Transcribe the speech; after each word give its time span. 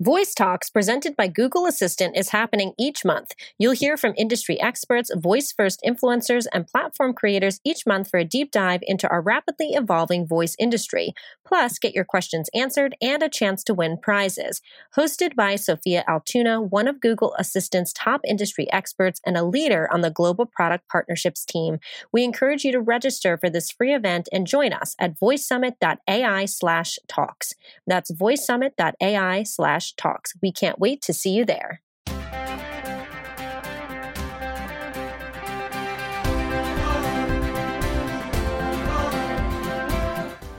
Voice 0.00 0.34
Talks, 0.34 0.70
presented 0.70 1.14
by 1.14 1.28
Google 1.28 1.66
Assistant, 1.66 2.16
is 2.16 2.30
happening 2.30 2.72
each 2.76 3.04
month. 3.04 3.30
You'll 3.60 3.76
hear 3.76 3.96
from 3.96 4.12
industry 4.16 4.60
experts, 4.60 5.08
voice 5.14 5.52
first 5.56 5.80
influencers, 5.86 6.46
and 6.52 6.66
platform 6.66 7.12
creators 7.12 7.60
each 7.64 7.86
month 7.86 8.10
for 8.10 8.18
a 8.18 8.24
deep 8.24 8.50
dive 8.50 8.80
into 8.82 9.08
our 9.08 9.22
rapidly 9.22 9.68
evolving 9.74 10.26
voice 10.26 10.56
industry. 10.58 11.14
Plus, 11.46 11.78
get 11.78 11.94
your 11.94 12.04
questions 12.04 12.50
answered 12.52 12.96
and 13.00 13.22
a 13.22 13.28
chance 13.28 13.62
to 13.62 13.72
win 13.72 13.96
prizes. 13.96 14.60
Hosted 14.96 15.36
by 15.36 15.54
Sophia 15.54 16.02
Altuna, 16.08 16.68
one 16.68 16.88
of 16.88 17.00
Google 17.00 17.32
Assistant's 17.38 17.92
top 17.92 18.20
industry 18.26 18.66
experts 18.72 19.20
and 19.24 19.36
a 19.36 19.44
leader 19.44 19.88
on 19.92 20.00
the 20.00 20.10
global 20.10 20.44
product 20.44 20.88
partnerships 20.88 21.44
team, 21.44 21.78
we 22.12 22.24
encourage 22.24 22.64
you 22.64 22.72
to 22.72 22.80
register 22.80 23.38
for 23.38 23.48
this 23.48 23.70
free 23.70 23.94
event 23.94 24.28
and 24.32 24.48
join 24.48 24.72
us 24.72 24.96
at 24.98 25.14
voicesummit.ai 25.20 26.46
slash 26.46 26.98
talks. 27.06 27.54
That's 27.86 28.10
voicesummit.ai 28.10 29.44
slash 29.84 29.92
talks. 29.94 30.34
We 30.42 30.52
can't 30.52 30.78
wait 30.78 31.02
to 31.02 31.12
see 31.12 31.30
you 31.30 31.44
there. 31.44 31.80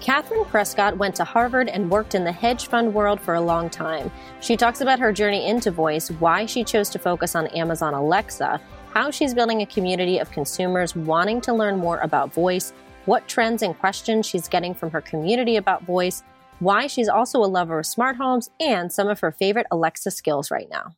Catherine 0.02 0.46
Prescott 0.46 0.98
went 0.98 1.16
to 1.16 1.24
Harvard 1.24 1.68
and 1.68 1.90
worked 1.90 2.14
in 2.14 2.24
the 2.24 2.32
hedge 2.32 2.68
fund 2.68 2.94
world 2.94 3.20
for 3.20 3.34
a 3.34 3.42
long 3.42 3.72
time. 3.72 4.12
She 4.40 4.56
talks 4.56 4.82
about 4.82 5.00
her 5.00 5.12
journey 5.12 5.48
into 5.48 5.72
voice, 5.72 6.10
why 6.20 6.46
she 6.46 6.64
chose 6.64 6.90
to 6.92 7.00
focus 7.00 7.36
on 7.36 7.48
Amazon 7.48 7.96
Alexa, 7.96 8.62
how 8.94 9.10
she's 9.10 9.34
building 9.34 9.64
a 9.64 9.66
community 9.66 10.20
of 10.20 10.30
consumers 10.30 10.96
wanting 10.96 11.42
to 11.42 11.54
learn 11.54 11.78
more 11.78 11.98
about 12.00 12.32
voice, 12.32 12.72
what 13.06 13.28
trends 13.28 13.64
and 13.64 13.78
questions 13.80 14.28
she's 14.28 14.48
getting 14.48 14.76
from 14.76 14.92
her 14.92 15.02
community 15.02 15.56
about 15.56 15.84
voice, 15.84 16.22
why 16.60 16.88
she's 16.88 17.10
also 17.10 17.40
a 17.40 17.46
lover 17.46 17.80
of 17.80 17.86
smart 17.86 18.18
homes, 18.18 18.50
and 18.60 18.92
some 18.92 19.08
of 19.08 19.20
her 19.20 19.32
favorite 19.32 19.68
Alexa 19.72 20.12
skills 20.12 20.52
right 20.52 20.68
now. 20.70 20.96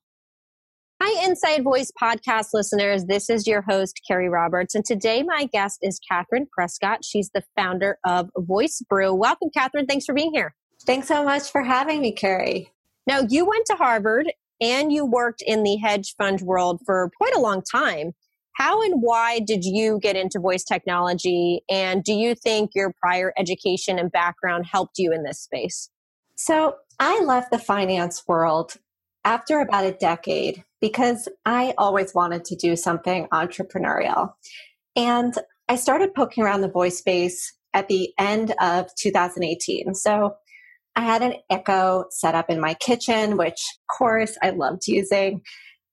Hi, 1.02 1.26
Inside 1.26 1.64
Voice 1.64 1.92
podcast 2.02 2.48
listeners. 2.54 3.06
This 3.06 3.30
is 3.30 3.46
your 3.46 3.62
host, 3.62 4.02
Keri 4.08 4.30
Roberts. 4.30 4.74
And 4.74 4.84
today 4.84 5.22
my 5.22 5.46
guest 5.46 5.80
is 5.84 6.00
Catherine 6.00 6.48
Prescott. 6.52 7.06
She's 7.06 7.30
the 7.36 7.44
founder 7.56 8.00
of 8.04 8.32
Voice 8.36 8.84
Brew. 8.90 9.14
Welcome, 9.14 9.50
Catherine. 9.54 9.86
Thanks 9.86 10.06
for 10.06 10.16
being 10.16 10.34
here. 10.34 10.56
Thanks 10.82 11.08
so 11.08 11.24
much 11.24 11.52
for 11.52 11.62
having 11.62 12.02
me, 12.02 12.12
Keri. 12.12 12.72
Now, 13.06 13.22
you 13.30 13.46
went 13.46 13.68
to 13.68 13.76
Harvard 13.76 14.32
and 14.60 14.92
you 14.92 15.06
worked 15.06 15.44
in 15.46 15.62
the 15.62 15.78
hedge 15.78 16.16
fund 16.18 16.42
world 16.42 16.82
for 16.86 17.12
quite 17.18 17.36
a 17.36 17.40
long 17.40 17.62
time. 17.62 18.14
How 18.58 18.82
and 18.82 19.04
why 19.04 19.38
did 19.38 19.64
you 19.64 20.00
get 20.02 20.16
into 20.16 20.40
voice 20.40 20.64
technology? 20.64 21.62
And 21.70 22.04
do 22.04 22.12
you 22.12 22.34
think 22.34 22.72
your 22.74 22.92
prior 23.00 23.32
education 23.38 24.00
and 24.00 24.12
background 24.12 24.66
helped 24.66 24.98
you 24.98 25.14
in 25.14 25.22
this 25.22 25.40
space? 25.40 25.92
So, 26.36 26.78
I 27.00 27.22
left 27.22 27.52
the 27.52 27.60
finance 27.60 28.24
world 28.28 28.78
after 29.24 29.60
about 29.60 29.86
a 29.86 29.92
decade 29.92 30.64
because 30.82 31.30
I 31.46 31.76
always 31.78 32.16
wanted 32.16 32.46
to 32.46 32.56
do 32.56 32.76
something 32.76 33.28
entrepreneurial. 33.32 34.34
And 34.96 35.36
I 35.70 35.76
started 35.76 36.16
poking 36.16 36.44
around 36.44 36.62
the 36.62 36.68
voice 36.68 36.98
space 36.98 37.54
at 37.76 37.88
the 37.90 38.12
end 38.18 38.56
of 38.60 38.88
2018. 38.96 39.94
So, 39.94 40.36
I 40.96 41.02
had 41.02 41.22
an 41.22 41.36
Echo 41.52 42.06
set 42.10 42.34
up 42.34 42.50
in 42.50 42.60
my 42.60 42.74
kitchen, 42.74 43.38
which, 43.38 43.64
of 43.84 43.98
course, 43.98 44.36
I 44.42 44.50
loved 44.50 44.88
using. 44.88 45.44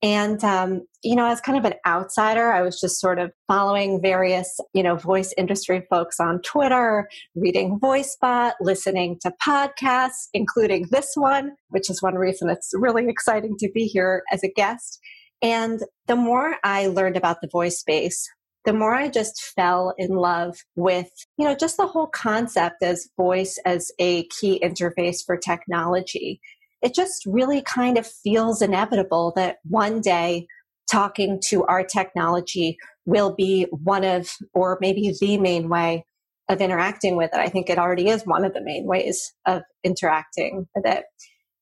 And, 0.05 0.43
um, 0.43 0.85
you 1.01 1.15
know, 1.15 1.25
as 1.25 1.41
kind 1.41 1.57
of 1.57 1.65
an 1.65 1.79
outsider, 1.87 2.51
I 2.51 2.61
was 2.61 2.79
just 2.79 3.01
sort 3.01 3.17
of 3.17 3.31
following 3.47 3.99
various, 3.99 4.59
you 4.71 4.83
know, 4.83 4.95
voice 4.95 5.33
industry 5.35 5.83
folks 5.89 6.19
on 6.19 6.43
Twitter, 6.43 7.09
reading 7.33 7.79
VoiceBot, 7.79 8.51
listening 8.61 9.17
to 9.23 9.33
podcasts, 9.43 10.27
including 10.31 10.85
this 10.91 11.13
one, 11.15 11.53
which 11.69 11.89
is 11.89 12.03
one 12.03 12.13
reason 12.13 12.51
it's 12.51 12.69
really 12.75 13.09
exciting 13.09 13.55
to 13.57 13.71
be 13.73 13.85
here 13.85 14.21
as 14.31 14.43
a 14.43 14.51
guest. 14.51 14.99
And 15.41 15.79
the 16.05 16.15
more 16.15 16.57
I 16.63 16.85
learned 16.85 17.17
about 17.17 17.41
the 17.41 17.49
voice 17.51 17.79
space, 17.79 18.29
the 18.63 18.73
more 18.73 18.93
I 18.93 19.09
just 19.09 19.41
fell 19.55 19.95
in 19.97 20.09
love 20.09 20.55
with, 20.75 21.09
you 21.39 21.47
know, 21.47 21.55
just 21.55 21.77
the 21.77 21.87
whole 21.87 22.07
concept 22.07 22.83
as 22.83 23.09
voice 23.17 23.57
as 23.65 23.91
a 23.97 24.27
key 24.27 24.61
interface 24.63 25.25
for 25.25 25.35
technology 25.35 26.41
it 26.85 26.93
just 26.93 27.25
really 27.25 27.63
kind 27.63 27.97
of 27.97 28.05
feels 28.05 28.61
inevitable 28.61 29.33
that 29.35 29.57
one 29.63 30.01
day 30.01 30.45
talking 30.89 31.41
to 31.43 31.65
our 31.65 31.83
technology 31.83 32.77
will 33.05 33.33
be 33.33 33.63
one 33.71 34.03
of, 34.03 34.29
or 34.53 34.77
maybe 34.79 35.11
the 35.19 35.39
main 35.39 35.67
way 35.67 36.05
of 36.47 36.61
interacting 36.61 37.15
with 37.15 37.31
it. 37.33 37.39
I 37.39 37.49
think 37.49 37.71
it 37.71 37.79
already 37.79 38.07
is 38.07 38.21
one 38.23 38.45
of 38.45 38.53
the 38.53 38.63
main 38.63 38.85
ways 38.85 39.33
of 39.47 39.63
interacting 39.83 40.67
with 40.75 40.85
it. 40.85 41.05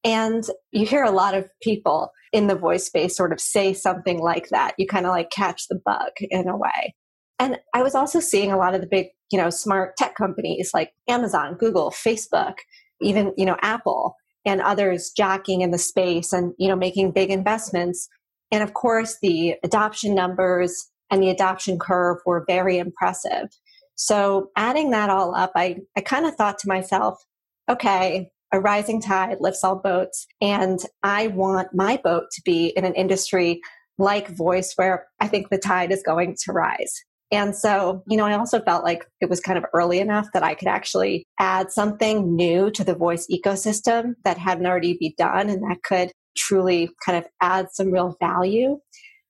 And 0.03 0.43
you 0.73 0.85
hear 0.85 1.05
a 1.05 1.11
lot 1.11 1.35
of 1.35 1.47
people 1.61 2.11
in 2.33 2.47
the 2.47 2.55
voice 2.55 2.85
space 2.85 3.15
sort 3.15 3.31
of 3.31 3.39
say 3.39 3.73
something 3.73 4.19
like 4.19 4.49
that. 4.49 4.75
You 4.77 4.87
kind 4.87 5.05
of 5.05 5.11
like 5.11 5.29
catch 5.29 5.69
the 5.69 5.79
bug 5.85 6.11
in 6.19 6.49
a 6.49 6.57
way. 6.57 6.93
And 7.39 7.59
I 7.73 7.81
was 7.81 7.95
also 7.95 8.19
seeing 8.19 8.51
a 8.51 8.57
lot 8.57 8.75
of 8.75 8.81
the 8.81 8.87
big, 8.87 9.07
you 9.31 9.37
know, 9.37 9.49
smart 9.49 9.95
tech 9.95 10.15
companies 10.15 10.71
like 10.73 10.91
Amazon, 11.07 11.55
Google, 11.57 11.91
Facebook, 11.91 12.55
even, 13.01 13.33
you 13.37 13.45
know, 13.45 13.55
Apple 13.61 14.17
and 14.45 14.61
others 14.61 15.11
jacking 15.15 15.61
in 15.61 15.71
the 15.71 15.77
space 15.77 16.33
and 16.33 16.53
you 16.57 16.67
know 16.67 16.75
making 16.75 17.11
big 17.11 17.29
investments. 17.29 18.07
And 18.51 18.63
of 18.63 18.73
course 18.73 19.17
the 19.21 19.55
adoption 19.63 20.13
numbers 20.13 20.89
and 21.09 21.21
the 21.21 21.29
adoption 21.29 21.79
curve 21.79 22.17
were 22.25 22.45
very 22.47 22.77
impressive. 22.77 23.49
So 23.95 24.49
adding 24.55 24.91
that 24.91 25.09
all 25.09 25.35
up 25.35 25.51
i, 25.55 25.77
I 25.95 26.01
kind 26.01 26.25
of 26.25 26.35
thought 26.35 26.59
to 26.59 26.67
myself 26.67 27.23
okay 27.69 28.29
a 28.51 28.59
rising 28.59 29.01
tide 29.01 29.37
lifts 29.39 29.63
all 29.63 29.75
boats 29.75 30.27
and 30.41 30.79
i 31.01 31.27
want 31.27 31.69
my 31.73 31.97
boat 32.03 32.25
to 32.31 32.41
be 32.43 32.67
in 32.67 32.85
an 32.85 32.93
industry 32.93 33.61
like 33.97 34.27
voice 34.29 34.73
where 34.75 35.07
i 35.19 35.27
think 35.27 35.49
the 35.49 35.57
tide 35.57 35.91
is 35.91 36.03
going 36.03 36.35
to 36.43 36.51
rise 36.51 37.03
and 37.33 37.55
so, 37.55 38.03
you 38.07 38.15
know, 38.15 38.25
I 38.25 38.37
also 38.37 38.61
felt 38.61 38.83
like 38.83 39.07
it 39.19 39.27
was 39.27 39.39
kind 39.39 39.57
of 39.57 39.65
early 39.73 39.99
enough 39.99 40.27
that 40.33 40.43
I 40.43 40.53
could 40.53 40.67
actually 40.67 41.25
add 41.39 41.71
something 41.71 42.35
new 42.35 42.69
to 42.69 42.83
the 42.83 42.93
voice 42.93 43.25
ecosystem 43.27 44.13
that 44.23 44.37
hadn't 44.37 44.67
already 44.67 44.95
been 44.99 45.13
done 45.17 45.49
and 45.49 45.63
that 45.63 45.81
could 45.83 46.11
truly 46.37 46.91
kind 47.03 47.17
of 47.17 47.25
add 47.41 47.69
some 47.71 47.91
real 47.91 48.15
value. 48.19 48.77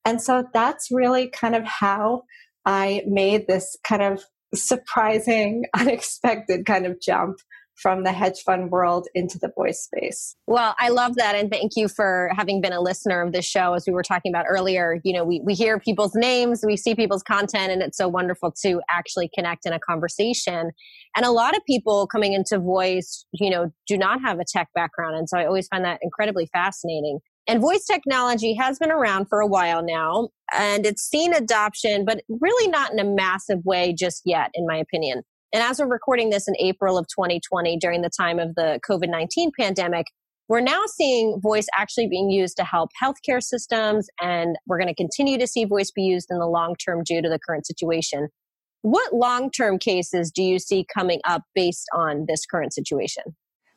And 0.03 0.21
so 0.21 0.45
that's 0.53 0.89
really 0.91 1.29
kind 1.29 1.55
of 1.55 1.63
how 1.63 2.23
I 2.65 3.03
made 3.07 3.47
this 3.47 3.77
kind 3.87 4.01
of 4.01 4.25
surprising, 4.53 5.63
unexpected 5.73 6.65
kind 6.65 6.85
of 6.85 6.99
jump 6.99 7.37
from 7.75 8.03
the 8.03 8.11
hedge 8.11 8.41
fund 8.45 8.69
world 8.69 9.07
into 9.15 9.39
the 9.39 9.51
voice 9.55 9.83
space. 9.83 10.35
Well, 10.47 10.75
I 10.79 10.89
love 10.89 11.15
that. 11.15 11.35
And 11.35 11.49
thank 11.51 11.71
you 11.75 11.87
for 11.87 12.29
having 12.35 12.61
been 12.61 12.73
a 12.73 12.81
listener 12.81 13.21
of 13.21 13.33
this 13.33 13.45
show. 13.45 13.73
As 13.73 13.85
we 13.87 13.93
were 13.93 14.03
talking 14.03 14.31
about 14.31 14.45
earlier, 14.47 14.99
you 15.03 15.13
know, 15.13 15.23
we, 15.23 15.41
we 15.43 15.53
hear 15.53 15.79
people's 15.79 16.15
names, 16.15 16.63
we 16.65 16.77
see 16.77 16.95
people's 16.95 17.23
content, 17.23 17.71
and 17.71 17.81
it's 17.81 17.97
so 17.97 18.07
wonderful 18.07 18.51
to 18.63 18.81
actually 18.91 19.29
connect 19.33 19.65
in 19.65 19.73
a 19.73 19.79
conversation. 19.79 20.71
And 21.15 21.25
a 21.25 21.31
lot 21.31 21.55
of 21.55 21.63
people 21.65 22.07
coming 22.07 22.33
into 22.33 22.59
voice, 22.59 23.25
you 23.31 23.49
know, 23.49 23.71
do 23.87 23.97
not 23.97 24.21
have 24.21 24.39
a 24.39 24.45
tech 24.47 24.69
background. 24.75 25.15
And 25.17 25.27
so 25.27 25.37
I 25.37 25.45
always 25.45 25.67
find 25.67 25.83
that 25.85 25.99
incredibly 26.01 26.47
fascinating. 26.53 27.19
And 27.47 27.59
voice 27.59 27.85
technology 27.85 28.53
has 28.53 28.79
been 28.79 28.91
around 28.91 29.25
for 29.27 29.41
a 29.41 29.47
while 29.47 29.83
now, 29.83 30.29
and 30.53 30.85
it's 30.85 31.01
seen 31.01 31.33
adoption, 31.33 32.05
but 32.05 32.21
really 32.29 32.69
not 32.69 32.93
in 32.93 32.99
a 32.99 33.03
massive 33.03 33.59
way 33.65 33.93
just 33.97 34.21
yet, 34.25 34.49
in 34.53 34.65
my 34.65 34.77
opinion. 34.77 35.23
And 35.53 35.61
as 35.61 35.79
we're 35.79 35.85
recording 35.85 36.31
this 36.31 36.47
in 36.47 36.55
April 36.57 36.97
of 36.97 37.05
2020 37.07 37.77
during 37.77 38.01
the 38.01 38.09
time 38.09 38.39
of 38.39 38.55
the 38.55 38.79
COVID 38.89 39.07
19 39.07 39.51
pandemic, 39.57 40.07
we're 40.49 40.61
now 40.61 40.81
seeing 40.87 41.39
voice 41.39 41.67
actually 41.77 42.07
being 42.07 42.31
used 42.31 42.57
to 42.57 42.63
help 42.63 42.89
healthcare 43.01 43.41
systems, 43.41 44.07
and 44.19 44.55
we're 44.65 44.79
going 44.79 44.87
to 44.87 44.95
continue 44.95 45.37
to 45.37 45.45
see 45.45 45.65
voice 45.65 45.91
be 45.91 46.01
used 46.01 46.29
in 46.31 46.39
the 46.39 46.47
long 46.47 46.75
term 46.75 47.03
due 47.05 47.21
to 47.21 47.29
the 47.29 47.37
current 47.39 47.67
situation. 47.67 48.29
What 48.81 49.13
long 49.13 49.51
term 49.51 49.77
cases 49.77 50.31
do 50.31 50.41
you 50.41 50.57
see 50.57 50.87
coming 50.91 51.21
up 51.23 51.43
based 51.53 51.87
on 51.93 52.25
this 52.27 52.47
current 52.47 52.73
situation? 52.73 53.23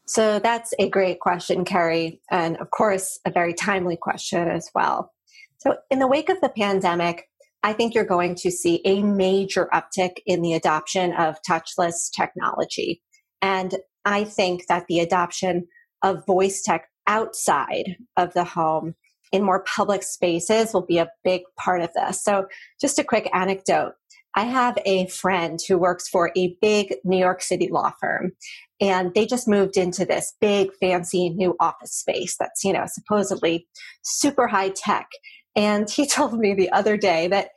So 0.06 0.38
that's 0.38 0.72
a 0.78 0.88
great 0.88 1.20
question, 1.20 1.64
Keri, 1.64 2.22
and 2.30 2.56
of 2.56 2.70
course, 2.70 3.20
a 3.26 3.30
very 3.30 3.52
timely 3.52 3.96
question 3.96 4.48
as 4.48 4.70
well. 4.74 5.12
So, 5.58 5.76
in 5.90 5.98
the 5.98 6.06
wake 6.06 6.28
of 6.28 6.40
the 6.40 6.48
pandemic, 6.48 7.28
I 7.62 7.72
think 7.72 7.94
you're 7.94 8.04
going 8.04 8.34
to 8.36 8.50
see 8.50 8.80
a 8.84 9.02
major 9.02 9.68
uptick 9.72 10.18
in 10.24 10.42
the 10.42 10.52
adoption 10.52 11.12
of 11.14 11.36
touchless 11.48 12.10
technology. 12.14 13.02
And 13.42 13.74
I 14.04 14.24
think 14.24 14.66
that 14.68 14.86
the 14.88 15.00
adoption 15.00 15.66
of 16.02 16.24
voice 16.26 16.62
tech 16.62 16.88
outside 17.06 17.96
of 18.16 18.34
the 18.34 18.44
home 18.44 18.94
in 19.32 19.42
more 19.42 19.64
public 19.64 20.02
spaces 20.02 20.72
will 20.72 20.86
be 20.86 20.98
a 20.98 21.10
big 21.24 21.42
part 21.58 21.80
of 21.80 21.90
this. 21.94 22.22
So, 22.22 22.46
just 22.80 22.98
a 22.98 23.04
quick 23.04 23.28
anecdote. 23.34 23.92
I 24.36 24.44
have 24.44 24.78
a 24.84 25.06
friend 25.06 25.58
who 25.66 25.78
works 25.78 26.08
for 26.08 26.30
a 26.36 26.56
big 26.60 26.94
New 27.04 27.16
York 27.16 27.40
City 27.40 27.68
law 27.70 27.92
firm, 27.98 28.32
and 28.80 29.14
they 29.14 29.24
just 29.26 29.48
moved 29.48 29.78
into 29.78 30.04
this 30.04 30.34
big, 30.40 30.68
fancy 30.78 31.30
new 31.30 31.56
office 31.58 31.92
space 31.92 32.36
that's, 32.38 32.62
you 32.62 32.74
know, 32.74 32.84
supposedly 32.86 33.66
super 34.02 34.46
high 34.46 34.68
tech. 34.68 35.08
And 35.56 35.90
he 35.90 36.06
told 36.08 36.38
me 36.38 36.54
the 36.54 36.70
other 36.70 36.96
day 36.96 37.28
that 37.28 37.50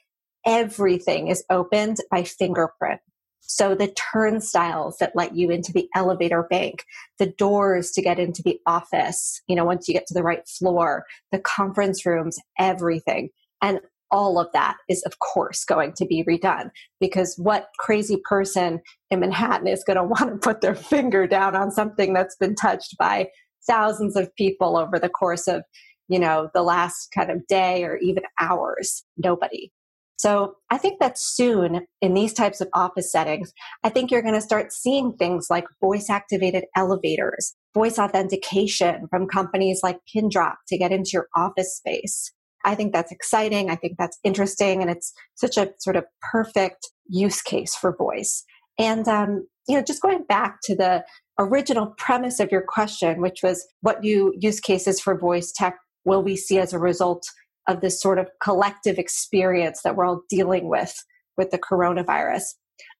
everything 0.45 1.27
is 1.27 1.43
opened 1.49 1.97
by 2.09 2.23
fingerprint. 2.23 3.01
So 3.41 3.73
the 3.73 3.93
turnstiles 4.13 4.97
that 4.99 5.15
let 5.15 5.35
you 5.35 5.49
into 5.49 5.73
the 5.73 5.89
elevator 5.95 6.43
bank, 6.49 6.85
the 7.17 7.27
doors 7.27 7.91
to 7.91 8.01
get 8.01 8.19
into 8.19 8.43
the 8.43 8.59
office, 8.65 9.41
you 9.47 9.55
know, 9.55 9.65
once 9.65 9.87
you 9.87 9.93
get 9.93 10.05
to 10.07 10.13
the 10.13 10.23
right 10.23 10.47
floor, 10.47 11.05
the 11.31 11.39
conference 11.39 12.05
rooms, 12.05 12.37
everything. 12.59 13.29
And 13.61 13.81
all 14.11 14.39
of 14.39 14.47
that 14.53 14.77
is 14.87 15.03
of 15.03 15.19
course 15.19 15.63
going 15.65 15.93
to 15.93 16.05
be 16.05 16.23
redone 16.23 16.71
because 16.99 17.35
what 17.37 17.67
crazy 17.79 18.19
person 18.23 18.81
in 19.11 19.19
Manhattan 19.19 19.67
is 19.67 19.83
going 19.83 19.97
to 19.97 20.03
want 20.03 20.29
to 20.29 20.37
put 20.37 20.61
their 20.61 20.75
finger 20.75 21.27
down 21.27 21.55
on 21.55 21.71
something 21.71 22.13
that's 22.13 22.35
been 22.35 22.55
touched 22.55 22.97
by 22.97 23.27
thousands 23.67 24.15
of 24.15 24.33
people 24.35 24.77
over 24.77 24.97
the 24.99 25.09
course 25.09 25.47
of, 25.47 25.63
you 26.09 26.19
know, 26.19 26.49
the 26.53 26.63
last 26.63 27.09
kind 27.15 27.31
of 27.31 27.47
day 27.47 27.83
or 27.83 27.97
even 27.97 28.23
hours? 28.39 29.05
Nobody. 29.17 29.71
So 30.19 30.55
I 30.69 30.77
think 30.77 30.99
that 30.99 31.17
soon 31.17 31.87
in 32.01 32.13
these 32.13 32.33
types 32.33 32.59
of 32.59 32.67
office 32.73 33.09
settings, 33.09 33.53
I 33.85 33.89
think 33.89 34.11
you're 34.11 34.21
going 34.21 34.33
to 34.33 34.41
start 34.41 34.73
seeing 34.73 35.13
things 35.13 35.47
like 35.49 35.63
voice 35.79 36.09
activated 36.09 36.65
elevators, 36.75 37.55
voice 37.73 37.97
authentication 37.97 39.07
from 39.09 39.29
companies 39.29 39.79
like 39.81 39.99
Pindrop 40.13 40.57
to 40.67 40.77
get 40.77 40.91
into 40.91 41.11
your 41.13 41.27
office 41.37 41.73
space. 41.77 42.33
I 42.65 42.75
think 42.75 42.91
that's 42.91 43.13
exciting. 43.13 43.69
I 43.69 43.77
think 43.77 43.95
that's 43.97 44.19
interesting. 44.25 44.81
And 44.81 44.91
it's 44.91 45.13
such 45.35 45.55
a 45.55 45.71
sort 45.79 45.95
of 45.95 46.03
perfect 46.33 46.89
use 47.07 47.41
case 47.41 47.73
for 47.73 47.95
voice. 47.95 48.43
And, 48.77 49.07
um, 49.07 49.47
you 49.69 49.77
know, 49.77 49.83
just 49.83 50.01
going 50.01 50.25
back 50.27 50.57
to 50.63 50.75
the 50.75 51.05
original 51.37 51.93
premise 51.97 52.41
of 52.41 52.51
your 52.51 52.65
question, 52.67 53.21
which 53.21 53.39
was 53.41 53.65
what 53.79 54.01
new 54.01 54.33
use 54.37 54.59
cases 54.59 54.99
for 54.99 55.17
voice 55.17 55.53
tech 55.55 55.77
will 56.09 56.23
we 56.23 56.35
see 56.35 56.57
as 56.59 56.73
a 56.73 56.79
result 56.79 57.23
of 57.67 57.81
this 57.81 58.01
sort 58.01 58.17
of 58.17 58.27
collective 58.41 58.97
experience 58.97 59.81
that 59.83 59.95
we're 59.95 60.05
all 60.05 60.23
dealing 60.27 60.67
with 60.67 60.93
with 61.37 61.51
the 61.51 61.59
coronavirus. 61.59 62.41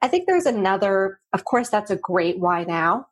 I 0.01 0.07
think 0.07 0.27
there's 0.27 0.45
another, 0.45 1.19
of 1.33 1.44
course, 1.44 1.69
that's 1.69 1.91
a 1.91 1.97
great 1.97 2.39
why 2.39 2.63
now, 2.63 3.07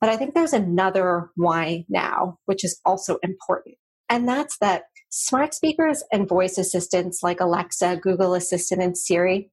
but 0.00 0.08
I 0.08 0.16
think 0.16 0.34
there's 0.34 0.52
another 0.52 1.30
why 1.34 1.84
now, 1.88 2.38
which 2.46 2.64
is 2.64 2.80
also 2.86 3.18
important. 3.22 3.74
And 4.08 4.28
that's 4.28 4.56
that 4.58 4.84
smart 5.10 5.52
speakers 5.52 6.04
and 6.12 6.28
voice 6.28 6.56
assistants 6.56 7.20
like 7.22 7.40
Alexa, 7.40 7.98
Google 8.02 8.34
Assistant, 8.34 8.80
and 8.80 8.96
Siri, 8.96 9.50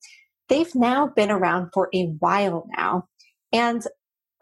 they've 0.49 0.73
now 0.75 1.07
been 1.07 1.31
around 1.31 1.71
for 1.73 1.89
a 1.93 2.05
while 2.19 2.67
now. 2.77 3.07
And 3.51 3.81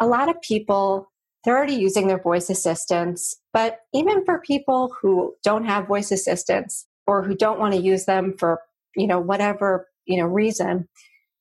a 0.02 0.06
lot 0.06 0.30
of 0.30 0.42
people, 0.42 1.12
they're 1.46 1.56
already 1.56 1.76
using 1.76 2.08
their 2.08 2.22
voice 2.22 2.50
assistants. 2.50 3.38
But 3.54 3.82
even 3.94 4.26
for 4.26 4.42
people 4.42 4.96
who 5.00 5.36
don't 5.44 5.66
have 5.66 5.88
voice 5.88 6.12
assistants, 6.12 6.88
or 7.08 7.24
who 7.24 7.36
don't 7.36 7.60
want 7.60 7.74
to 7.74 7.82
use 7.82 8.06
them 8.06 8.36
for 8.38 8.62
you 8.96 9.08
know 9.08 9.20
whatever 9.20 9.88
you 10.06 10.18
know 10.18 10.26
reason 10.26 10.88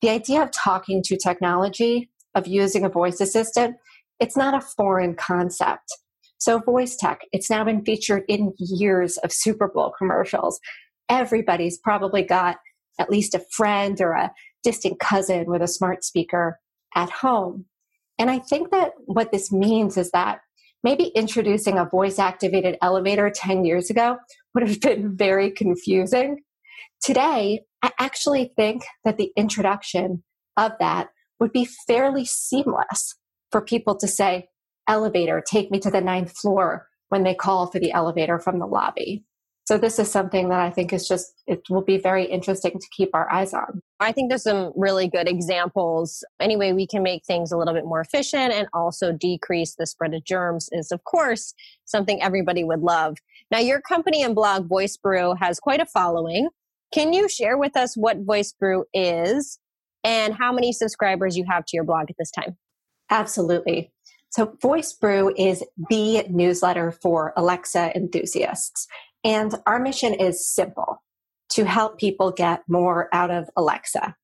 the 0.02 0.10
idea 0.10 0.42
of 0.42 0.50
talking 0.50 1.02
to 1.02 1.16
technology 1.16 2.10
of 2.34 2.46
using 2.46 2.84
a 2.84 2.88
voice 2.88 3.20
assistant 3.20 3.76
it's 4.20 4.36
not 4.36 4.54
a 4.54 4.60
foreign 4.60 5.14
concept 5.14 5.92
so 6.38 6.58
voice 6.58 6.96
tech 6.96 7.20
it's 7.32 7.50
now 7.50 7.64
been 7.64 7.84
featured 7.84 8.22
in 8.28 8.52
years 8.58 9.16
of 9.18 9.32
super 9.32 9.68
bowl 9.68 9.92
commercials 9.96 10.60
everybody's 11.08 11.78
probably 11.78 12.22
got 12.22 12.56
at 12.98 13.10
least 13.10 13.34
a 13.34 13.44
friend 13.50 14.00
or 14.00 14.12
a 14.12 14.32
distant 14.62 14.98
cousin 14.98 15.44
with 15.46 15.62
a 15.62 15.68
smart 15.68 16.04
speaker 16.04 16.58
at 16.94 17.10
home 17.10 17.66
and 18.18 18.30
i 18.30 18.38
think 18.38 18.70
that 18.70 18.92
what 19.06 19.32
this 19.32 19.52
means 19.52 19.96
is 19.96 20.10
that 20.10 20.40
maybe 20.84 21.06
introducing 21.16 21.78
a 21.78 21.88
voice 21.88 22.18
activated 22.18 22.76
elevator 22.82 23.30
10 23.34 23.64
years 23.64 23.90
ago 23.90 24.18
would 24.54 24.68
have 24.68 24.80
been 24.80 25.16
very 25.16 25.50
confusing. 25.50 26.42
Today, 27.02 27.62
I 27.82 27.90
actually 27.98 28.52
think 28.54 28.84
that 29.04 29.16
the 29.16 29.32
introduction 29.36 30.22
of 30.56 30.72
that 30.78 31.08
would 31.40 31.52
be 31.52 31.66
fairly 31.86 32.24
seamless 32.24 33.16
for 33.50 33.60
people 33.60 33.96
to 33.96 34.06
say, 34.06 34.48
elevator, 34.86 35.42
take 35.44 35.70
me 35.70 35.80
to 35.80 35.90
the 35.90 36.00
ninth 36.00 36.32
floor 36.36 36.86
when 37.08 37.24
they 37.24 37.34
call 37.34 37.66
for 37.66 37.78
the 37.78 37.92
elevator 37.92 38.38
from 38.38 38.58
the 38.58 38.66
lobby. 38.66 39.24
So 39.66 39.78
this 39.78 39.98
is 39.98 40.10
something 40.10 40.50
that 40.50 40.60
I 40.60 40.70
think 40.70 40.92
is 40.92 41.08
just, 41.08 41.42
it 41.46 41.62
will 41.70 41.82
be 41.82 41.96
very 41.96 42.26
interesting 42.26 42.72
to 42.72 42.86
keep 42.94 43.10
our 43.14 43.30
eyes 43.32 43.54
on. 43.54 43.80
I 43.98 44.12
think 44.12 44.28
there's 44.28 44.42
some 44.42 44.72
really 44.76 45.08
good 45.08 45.26
examples. 45.26 46.22
Anyway, 46.38 46.72
we 46.72 46.86
can 46.86 47.02
make 47.02 47.24
things 47.24 47.50
a 47.50 47.56
little 47.56 47.72
bit 47.72 47.86
more 47.86 48.02
efficient 48.02 48.52
and 48.52 48.68
also 48.74 49.12
decrease 49.12 49.74
the 49.74 49.86
spread 49.86 50.12
of 50.12 50.22
germs 50.24 50.68
is 50.72 50.92
of 50.92 51.02
course 51.04 51.54
something 51.86 52.22
everybody 52.22 52.62
would 52.62 52.80
love. 52.80 53.16
Now 53.50 53.58
your 53.58 53.80
company 53.80 54.22
and 54.22 54.34
blog 54.34 54.68
Voice 54.68 54.98
Brew 54.98 55.34
has 55.40 55.58
quite 55.60 55.80
a 55.80 55.86
following. 55.86 56.48
Can 56.92 57.14
you 57.14 57.28
share 57.28 57.56
with 57.56 57.74
us 57.76 57.96
what 57.96 58.18
Voice 58.18 58.52
Brew 58.52 58.84
is 58.92 59.58
and 60.04 60.34
how 60.34 60.52
many 60.52 60.72
subscribers 60.72 61.38
you 61.38 61.44
have 61.48 61.64
to 61.64 61.76
your 61.76 61.84
blog 61.84 62.10
at 62.10 62.16
this 62.18 62.30
time? 62.30 62.58
Absolutely. 63.10 63.92
So, 64.30 64.56
Voice 64.60 64.92
Brew 64.92 65.32
is 65.36 65.64
the 65.88 66.24
newsletter 66.28 66.90
for 66.90 67.32
Alexa 67.36 67.92
enthusiasts. 67.94 68.88
And 69.24 69.54
our 69.66 69.80
mission 69.80 70.14
is 70.14 70.46
simple 70.46 71.02
to 71.50 71.64
help 71.64 71.98
people 71.98 72.30
get 72.30 72.62
more 72.68 73.08
out 73.12 73.30
of 73.30 73.48
Alexa. 73.56 74.14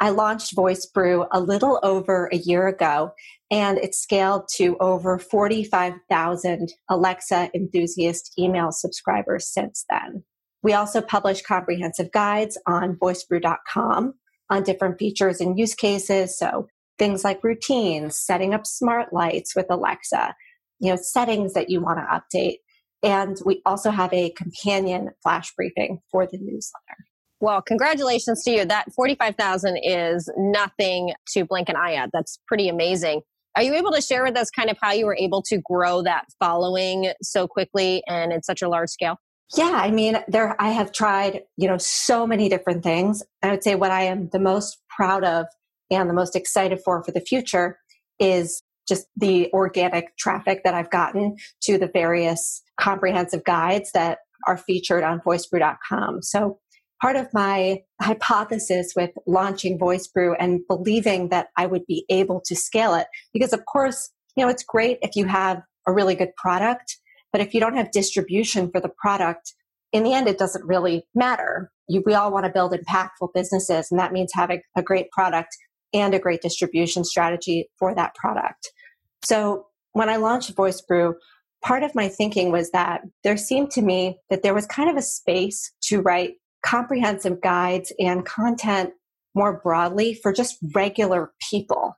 I 0.00 0.10
launched 0.10 0.54
Voice 0.54 0.86
Brew 0.86 1.26
a 1.32 1.40
little 1.40 1.80
over 1.82 2.28
a 2.32 2.36
year 2.36 2.68
ago, 2.68 3.12
and 3.50 3.78
it 3.78 3.96
scaled 3.96 4.48
to 4.56 4.76
over 4.78 5.18
45,000 5.18 6.72
Alexa 6.88 7.50
enthusiast 7.52 8.32
email 8.38 8.70
subscribers 8.70 9.52
since 9.52 9.84
then. 9.90 10.22
We 10.62 10.72
also 10.72 11.00
publish 11.00 11.42
comprehensive 11.42 12.12
guides 12.12 12.60
on 12.66 12.96
voicebrew.com 12.96 14.14
on 14.50 14.62
different 14.62 14.98
features 14.98 15.40
and 15.40 15.58
use 15.58 15.74
cases. 15.74 16.38
So 16.38 16.68
things 16.98 17.24
like 17.24 17.42
routines, 17.44 18.18
setting 18.18 18.54
up 18.54 18.66
smart 18.66 19.12
lights 19.12 19.54
with 19.56 19.66
Alexa, 19.68 20.34
you 20.80 20.90
know, 20.90 20.98
settings 21.00 21.54
that 21.54 21.70
you 21.70 21.80
want 21.80 21.98
to 21.98 22.38
update, 22.38 22.58
and 23.02 23.36
we 23.44 23.62
also 23.64 23.90
have 23.90 24.12
a 24.12 24.30
companion 24.30 25.10
flash 25.22 25.52
briefing 25.54 26.00
for 26.10 26.26
the 26.26 26.38
newsletter. 26.38 26.96
Well, 27.40 27.62
congratulations 27.62 28.42
to 28.44 28.50
you. 28.50 28.64
That 28.64 28.92
45,000 28.92 29.78
is 29.82 30.28
nothing 30.36 31.12
to 31.34 31.44
blink 31.44 31.68
an 31.68 31.76
eye 31.76 31.94
at. 31.94 32.10
That's 32.12 32.38
pretty 32.48 32.68
amazing. 32.68 33.20
Are 33.54 33.62
you 33.62 33.74
able 33.74 33.92
to 33.92 34.00
share 34.00 34.24
with 34.24 34.36
us 34.36 34.50
kind 34.50 34.70
of 34.70 34.76
how 34.80 34.92
you 34.92 35.06
were 35.06 35.16
able 35.16 35.42
to 35.42 35.60
grow 35.64 36.02
that 36.02 36.24
following 36.38 37.12
so 37.22 37.46
quickly 37.46 38.02
and 38.08 38.32
in 38.32 38.42
such 38.42 38.62
a 38.62 38.68
large 38.68 38.90
scale? 38.90 39.16
Yeah, 39.56 39.72
I 39.72 39.90
mean, 39.90 40.18
there 40.28 40.60
I 40.60 40.70
have 40.70 40.92
tried, 40.92 41.42
you 41.56 41.68
know, 41.68 41.78
so 41.78 42.26
many 42.26 42.48
different 42.48 42.82
things. 42.82 43.22
I 43.42 43.50
would 43.50 43.64
say 43.64 43.76
what 43.76 43.90
I 43.90 44.02
am 44.02 44.28
the 44.28 44.38
most 44.38 44.78
proud 44.94 45.24
of 45.24 45.46
and 45.90 46.10
the 46.10 46.14
most 46.14 46.36
excited 46.36 46.80
for 46.84 47.02
for 47.02 47.12
the 47.12 47.20
future 47.20 47.78
is 48.18 48.62
just 48.88 49.06
the 49.16 49.50
organic 49.52 50.16
traffic 50.16 50.62
that 50.64 50.74
I've 50.74 50.90
gotten 50.90 51.36
to 51.62 51.78
the 51.78 51.90
various 51.92 52.62
comprehensive 52.80 53.44
guides 53.44 53.90
that 53.92 54.18
are 54.46 54.56
featured 54.56 55.02
on 55.02 55.20
voicebrew.com. 55.20 56.22
So 56.22 56.58
part 57.00 57.16
of 57.16 57.28
my 57.32 57.82
hypothesis 58.00 58.92
with 58.96 59.10
launching 59.26 59.78
VoiceBrew 59.78 60.34
and 60.38 60.60
believing 60.68 61.28
that 61.28 61.48
I 61.56 61.66
would 61.66 61.86
be 61.86 62.04
able 62.08 62.40
to 62.46 62.56
scale 62.56 62.94
it, 62.94 63.06
because 63.32 63.52
of 63.52 63.64
course, 63.66 64.10
you 64.36 64.44
know, 64.44 64.50
it's 64.50 64.64
great 64.64 64.98
if 65.02 65.16
you 65.16 65.26
have 65.26 65.62
a 65.86 65.92
really 65.92 66.14
good 66.14 66.34
product, 66.36 66.96
but 67.32 67.40
if 67.40 67.54
you 67.54 67.60
don't 67.60 67.76
have 67.76 67.90
distribution 67.90 68.70
for 68.70 68.80
the 68.80 68.90
product, 69.00 69.54
in 69.92 70.02
the 70.02 70.12
end, 70.12 70.28
it 70.28 70.38
doesn't 70.38 70.66
really 70.66 71.04
matter. 71.14 71.70
You, 71.88 72.02
we 72.04 72.14
all 72.14 72.30
want 72.30 72.44
to 72.44 72.52
build 72.52 72.72
impactful 72.72 73.32
businesses, 73.34 73.88
and 73.90 73.98
that 73.98 74.12
means 74.12 74.30
having 74.34 74.60
a 74.76 74.82
great 74.82 75.10
product 75.10 75.56
and 75.94 76.12
a 76.14 76.18
great 76.18 76.42
distribution 76.42 77.04
strategy 77.04 77.70
for 77.78 77.94
that 77.94 78.14
product. 78.14 78.70
So 79.24 79.66
when 79.92 80.08
I 80.08 80.16
launched 80.16 80.54
Voice 80.54 80.80
Brew, 80.80 81.16
part 81.62 81.82
of 81.82 81.94
my 81.94 82.08
thinking 82.08 82.52
was 82.52 82.70
that 82.70 83.02
there 83.24 83.36
seemed 83.36 83.70
to 83.72 83.82
me 83.82 84.18
that 84.30 84.42
there 84.42 84.54
was 84.54 84.66
kind 84.66 84.88
of 84.90 84.96
a 84.96 85.02
space 85.02 85.72
to 85.82 86.00
write 86.00 86.34
comprehensive 86.64 87.40
guides 87.40 87.92
and 87.98 88.24
content 88.24 88.90
more 89.34 89.60
broadly 89.62 90.14
for 90.14 90.32
just 90.32 90.58
regular 90.74 91.32
people. 91.50 91.96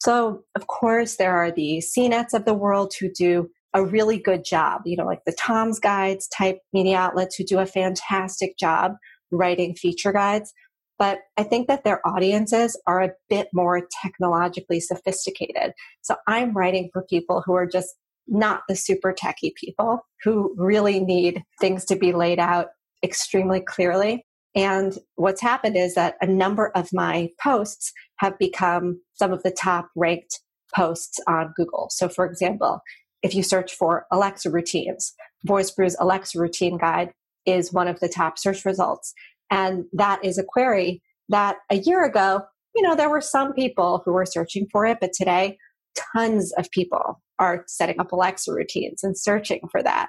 So, 0.00 0.44
of 0.54 0.66
course, 0.66 1.16
there 1.16 1.36
are 1.36 1.50
the 1.50 1.82
CNETs 1.82 2.34
of 2.34 2.44
the 2.44 2.54
world 2.54 2.92
who 2.98 3.10
do 3.10 3.48
a 3.72 3.84
really 3.84 4.18
good 4.18 4.44
job, 4.44 4.82
you 4.84 4.96
know, 4.96 5.06
like 5.06 5.24
the 5.24 5.36
Tom's 5.38 5.80
Guides 5.80 6.28
type 6.28 6.58
media 6.72 6.96
outlets 6.96 7.36
who 7.36 7.44
do 7.44 7.58
a 7.58 7.66
fantastic 7.66 8.56
job 8.58 8.92
writing 9.32 9.74
feature 9.74 10.12
guides. 10.12 10.52
But 10.98 11.20
I 11.36 11.42
think 11.42 11.66
that 11.68 11.84
their 11.84 12.06
audiences 12.06 12.80
are 12.86 13.02
a 13.02 13.12
bit 13.28 13.48
more 13.52 13.82
technologically 14.02 14.80
sophisticated. 14.80 15.72
So 16.02 16.16
I'm 16.26 16.52
writing 16.52 16.90
for 16.92 17.02
people 17.02 17.42
who 17.44 17.54
are 17.54 17.66
just 17.66 17.94
not 18.26 18.62
the 18.68 18.76
super 18.76 19.12
techie 19.12 19.54
people 19.54 20.00
who 20.22 20.54
really 20.56 21.00
need 21.00 21.42
things 21.60 21.84
to 21.86 21.96
be 21.96 22.12
laid 22.12 22.38
out 22.38 22.68
extremely 23.02 23.60
clearly. 23.60 24.24
And 24.54 24.96
what's 25.16 25.42
happened 25.42 25.76
is 25.76 25.94
that 25.94 26.14
a 26.20 26.26
number 26.26 26.70
of 26.74 26.88
my 26.92 27.30
posts 27.42 27.92
have 28.18 28.38
become 28.38 29.00
some 29.14 29.32
of 29.32 29.42
the 29.42 29.50
top 29.50 29.88
ranked 29.96 30.40
posts 30.74 31.18
on 31.26 31.52
Google. 31.56 31.88
So, 31.90 32.08
for 32.08 32.24
example, 32.24 32.80
if 33.22 33.34
you 33.34 33.42
search 33.42 33.74
for 33.74 34.06
Alexa 34.12 34.50
routines, 34.50 35.14
VoiceBrew's 35.46 35.96
Alexa 35.98 36.38
routine 36.38 36.78
guide 36.78 37.10
is 37.46 37.72
one 37.72 37.88
of 37.88 38.00
the 38.00 38.08
top 38.08 38.38
search 38.38 38.64
results. 38.64 39.12
And 39.50 39.84
that 39.92 40.24
is 40.24 40.38
a 40.38 40.44
query 40.44 41.02
that 41.28 41.56
a 41.70 41.76
year 41.76 42.04
ago 42.04 42.42
you 42.74 42.82
know, 42.82 42.96
there 42.96 43.10
were 43.10 43.20
some 43.20 43.52
people 43.52 44.02
who 44.04 44.12
were 44.12 44.26
searching 44.26 44.66
for 44.70 44.84
it, 44.84 44.98
but 45.00 45.12
today, 45.12 45.58
tons 46.14 46.52
of 46.58 46.70
people 46.70 47.22
are 47.38 47.64
setting 47.68 48.00
up 48.00 48.12
Alexa 48.12 48.52
routines 48.52 49.04
and 49.04 49.16
searching 49.16 49.60
for 49.70 49.82
that. 49.82 50.08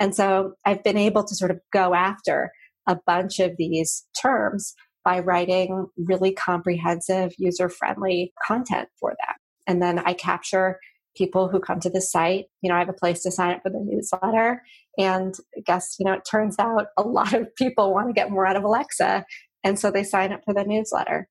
And 0.00 0.14
so 0.14 0.54
I've 0.66 0.82
been 0.82 0.96
able 0.96 1.24
to 1.24 1.34
sort 1.34 1.50
of 1.50 1.60
go 1.72 1.94
after 1.94 2.50
a 2.88 2.98
bunch 3.06 3.38
of 3.38 3.52
these 3.58 4.06
terms 4.20 4.74
by 5.04 5.20
writing 5.20 5.86
really 5.96 6.32
comprehensive, 6.32 7.32
user 7.38 7.68
friendly 7.68 8.32
content 8.46 8.88
for 8.98 9.10
them. 9.10 9.36
And 9.66 9.82
then 9.82 10.00
I 10.00 10.14
capture 10.14 10.78
people 11.16 11.48
who 11.48 11.60
come 11.60 11.80
to 11.80 11.90
the 11.90 12.00
site. 12.00 12.46
You 12.62 12.70
know, 12.70 12.76
I 12.76 12.78
have 12.78 12.88
a 12.88 12.94
place 12.94 13.22
to 13.22 13.30
sign 13.30 13.54
up 13.54 13.62
for 13.62 13.70
the 13.70 13.80
newsletter. 13.82 14.62
And 14.98 15.34
I 15.56 15.60
guess, 15.66 15.96
you 15.98 16.06
know, 16.06 16.12
it 16.12 16.22
turns 16.30 16.56
out 16.58 16.86
a 16.96 17.02
lot 17.02 17.32
of 17.34 17.54
people 17.56 17.92
want 17.92 18.08
to 18.08 18.12
get 18.12 18.30
more 18.30 18.46
out 18.46 18.56
of 18.56 18.64
Alexa. 18.64 19.24
And 19.64 19.78
so 19.78 19.90
they 19.90 20.04
sign 20.04 20.32
up 20.32 20.40
for 20.44 20.54
the 20.54 20.64
newsletter. 20.64 21.28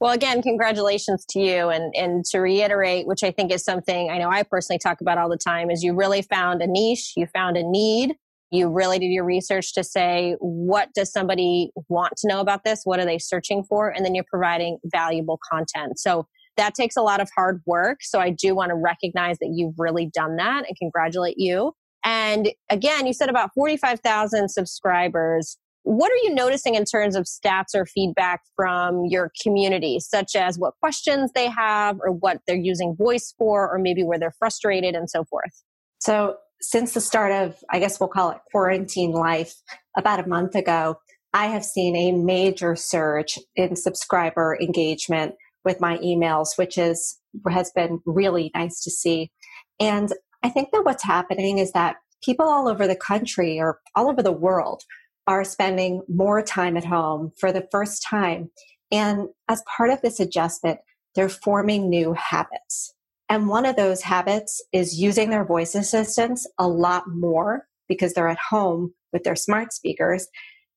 Well, 0.00 0.12
again, 0.12 0.40
congratulations 0.42 1.26
to 1.30 1.40
you. 1.40 1.68
And, 1.68 1.94
and 1.94 2.24
to 2.26 2.38
reiterate, 2.38 3.06
which 3.06 3.22
I 3.22 3.30
think 3.30 3.52
is 3.52 3.62
something 3.62 4.10
I 4.10 4.18
know 4.18 4.30
I 4.30 4.42
personally 4.42 4.78
talk 4.78 5.00
about 5.02 5.18
all 5.18 5.28
the 5.28 5.36
time, 5.36 5.70
is 5.70 5.82
you 5.82 5.94
really 5.94 6.22
found 6.22 6.62
a 6.62 6.66
niche, 6.66 7.12
you 7.16 7.26
found 7.26 7.56
a 7.56 7.62
need. 7.62 8.16
You 8.50 8.68
really 8.68 8.98
did 8.98 9.10
your 9.10 9.24
research 9.24 9.74
to 9.74 9.84
say, 9.84 10.34
what 10.40 10.88
does 10.94 11.12
somebody 11.12 11.70
want 11.88 12.14
to 12.16 12.28
know 12.28 12.40
about 12.40 12.64
this? 12.64 12.80
What 12.82 12.98
are 12.98 13.04
they 13.04 13.18
searching 13.18 13.62
for? 13.62 13.90
And 13.90 14.04
then 14.04 14.14
you're 14.14 14.24
providing 14.28 14.78
valuable 14.86 15.38
content. 15.52 16.00
So 16.00 16.26
that 16.56 16.74
takes 16.74 16.96
a 16.96 17.02
lot 17.02 17.20
of 17.20 17.28
hard 17.34 17.60
work. 17.66 17.98
So 18.02 18.20
I 18.20 18.30
do 18.30 18.54
want 18.54 18.70
to 18.70 18.74
recognize 18.74 19.38
that 19.38 19.50
you've 19.54 19.74
really 19.78 20.10
done 20.12 20.36
that 20.36 20.64
and 20.66 20.76
congratulate 20.76 21.36
you. 21.38 21.72
And 22.04 22.50
again, 22.70 23.06
you 23.06 23.12
said 23.12 23.28
about 23.28 23.50
45,000 23.54 24.48
subscribers. 24.48 25.58
What 25.82 26.10
are 26.10 26.16
you 26.22 26.34
noticing 26.34 26.74
in 26.74 26.84
terms 26.84 27.16
of 27.16 27.24
stats 27.24 27.74
or 27.74 27.86
feedback 27.86 28.40
from 28.56 29.04
your 29.06 29.32
community, 29.42 29.98
such 30.00 30.36
as 30.36 30.58
what 30.58 30.74
questions 30.80 31.30
they 31.34 31.48
have 31.48 31.98
or 32.00 32.12
what 32.12 32.40
they're 32.46 32.56
using 32.56 32.94
voice 32.96 33.34
for, 33.38 33.70
or 33.70 33.78
maybe 33.78 34.02
where 34.04 34.18
they're 34.18 34.34
frustrated 34.38 34.94
and 34.94 35.08
so 35.08 35.24
forth? 35.24 35.62
So, 35.98 36.36
since 36.62 36.92
the 36.92 37.00
start 37.00 37.32
of, 37.32 37.56
I 37.70 37.78
guess 37.78 37.98
we'll 37.98 38.10
call 38.10 38.30
it 38.32 38.38
quarantine 38.50 39.12
life, 39.12 39.54
about 39.96 40.20
a 40.20 40.28
month 40.28 40.54
ago, 40.54 40.96
I 41.32 41.46
have 41.46 41.64
seen 41.64 41.96
a 41.96 42.12
major 42.12 42.76
surge 42.76 43.38
in 43.56 43.76
subscriber 43.76 44.58
engagement 44.60 45.36
with 45.64 45.80
my 45.80 45.98
emails, 45.98 46.56
which 46.56 46.78
is 46.78 47.18
has 47.48 47.70
been 47.72 48.00
really 48.06 48.50
nice 48.54 48.80
to 48.82 48.90
see. 48.90 49.30
And 49.78 50.12
I 50.42 50.48
think 50.48 50.70
that 50.72 50.84
what's 50.84 51.04
happening 51.04 51.58
is 51.58 51.72
that 51.72 51.96
people 52.22 52.46
all 52.46 52.68
over 52.68 52.86
the 52.86 52.96
country 52.96 53.58
or 53.58 53.80
all 53.94 54.08
over 54.08 54.22
the 54.22 54.32
world 54.32 54.82
are 55.26 55.44
spending 55.44 56.02
more 56.08 56.42
time 56.42 56.76
at 56.76 56.84
home 56.84 57.32
for 57.38 57.52
the 57.52 57.66
first 57.70 58.02
time. 58.02 58.50
And 58.90 59.28
as 59.48 59.62
part 59.76 59.90
of 59.90 60.00
this 60.02 60.18
adjustment, 60.18 60.80
they're 61.14 61.28
forming 61.28 61.88
new 61.88 62.14
habits. 62.14 62.94
And 63.28 63.48
one 63.48 63.64
of 63.64 63.76
those 63.76 64.02
habits 64.02 64.60
is 64.72 64.98
using 65.00 65.30
their 65.30 65.44
voice 65.44 65.74
assistants 65.74 66.48
a 66.58 66.66
lot 66.66 67.04
more 67.08 67.66
because 67.88 68.12
they're 68.12 68.28
at 68.28 68.38
home 68.50 68.92
with 69.12 69.22
their 69.22 69.36
smart 69.36 69.72
speakers 69.72 70.26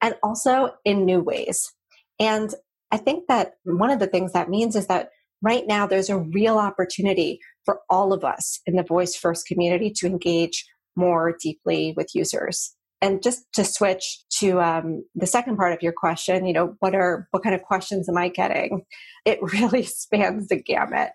and 0.02 0.16
also 0.22 0.72
in 0.86 1.06
new 1.06 1.22
ways. 1.22 1.72
And 2.20 2.54
I 2.94 2.98
think 2.98 3.26
that 3.28 3.54
one 3.64 3.90
of 3.90 3.98
the 3.98 4.06
things 4.06 4.34
that 4.34 4.52
means 4.52 4.76
is 4.76 4.86
that 4.86 5.10
right 5.42 5.66
now 5.66 5.88
there's 5.88 6.12
a 6.12 6.20
real 6.20 6.60
opportunity 6.60 7.40
for 7.66 7.80
all 7.90 8.14
of 8.14 8.24
us 8.24 8.62
in 8.68 8.76
the 8.76 8.84
voice 8.84 9.16
first 9.16 9.48
community 9.48 9.92
to 9.96 10.06
engage 10.06 10.64
more 10.96 11.36
deeply 11.42 11.96
with 11.98 12.14
users. 12.14 12.76
And 13.02 13.24
just 13.24 13.52
to 13.54 13.66
switch 13.66 14.20
to 14.38 14.62
um, 14.62 15.04
the 15.16 15.26
second 15.26 15.58
part 15.58 15.74
of 15.74 15.82
your 15.82 15.92
question 15.92 16.46
you 16.46 16.54
know 16.54 16.76
what 16.80 16.94
are 16.94 17.28
what 17.32 17.44
kind 17.44 17.56
of 17.56 17.64
questions 17.64 18.08
am 18.08 18.18
i 18.18 18.30
getting? 18.30 18.86
It 19.26 19.40
really 19.54 19.84
spans 19.84 20.50
the 20.50 20.62
gamut. 20.62 21.10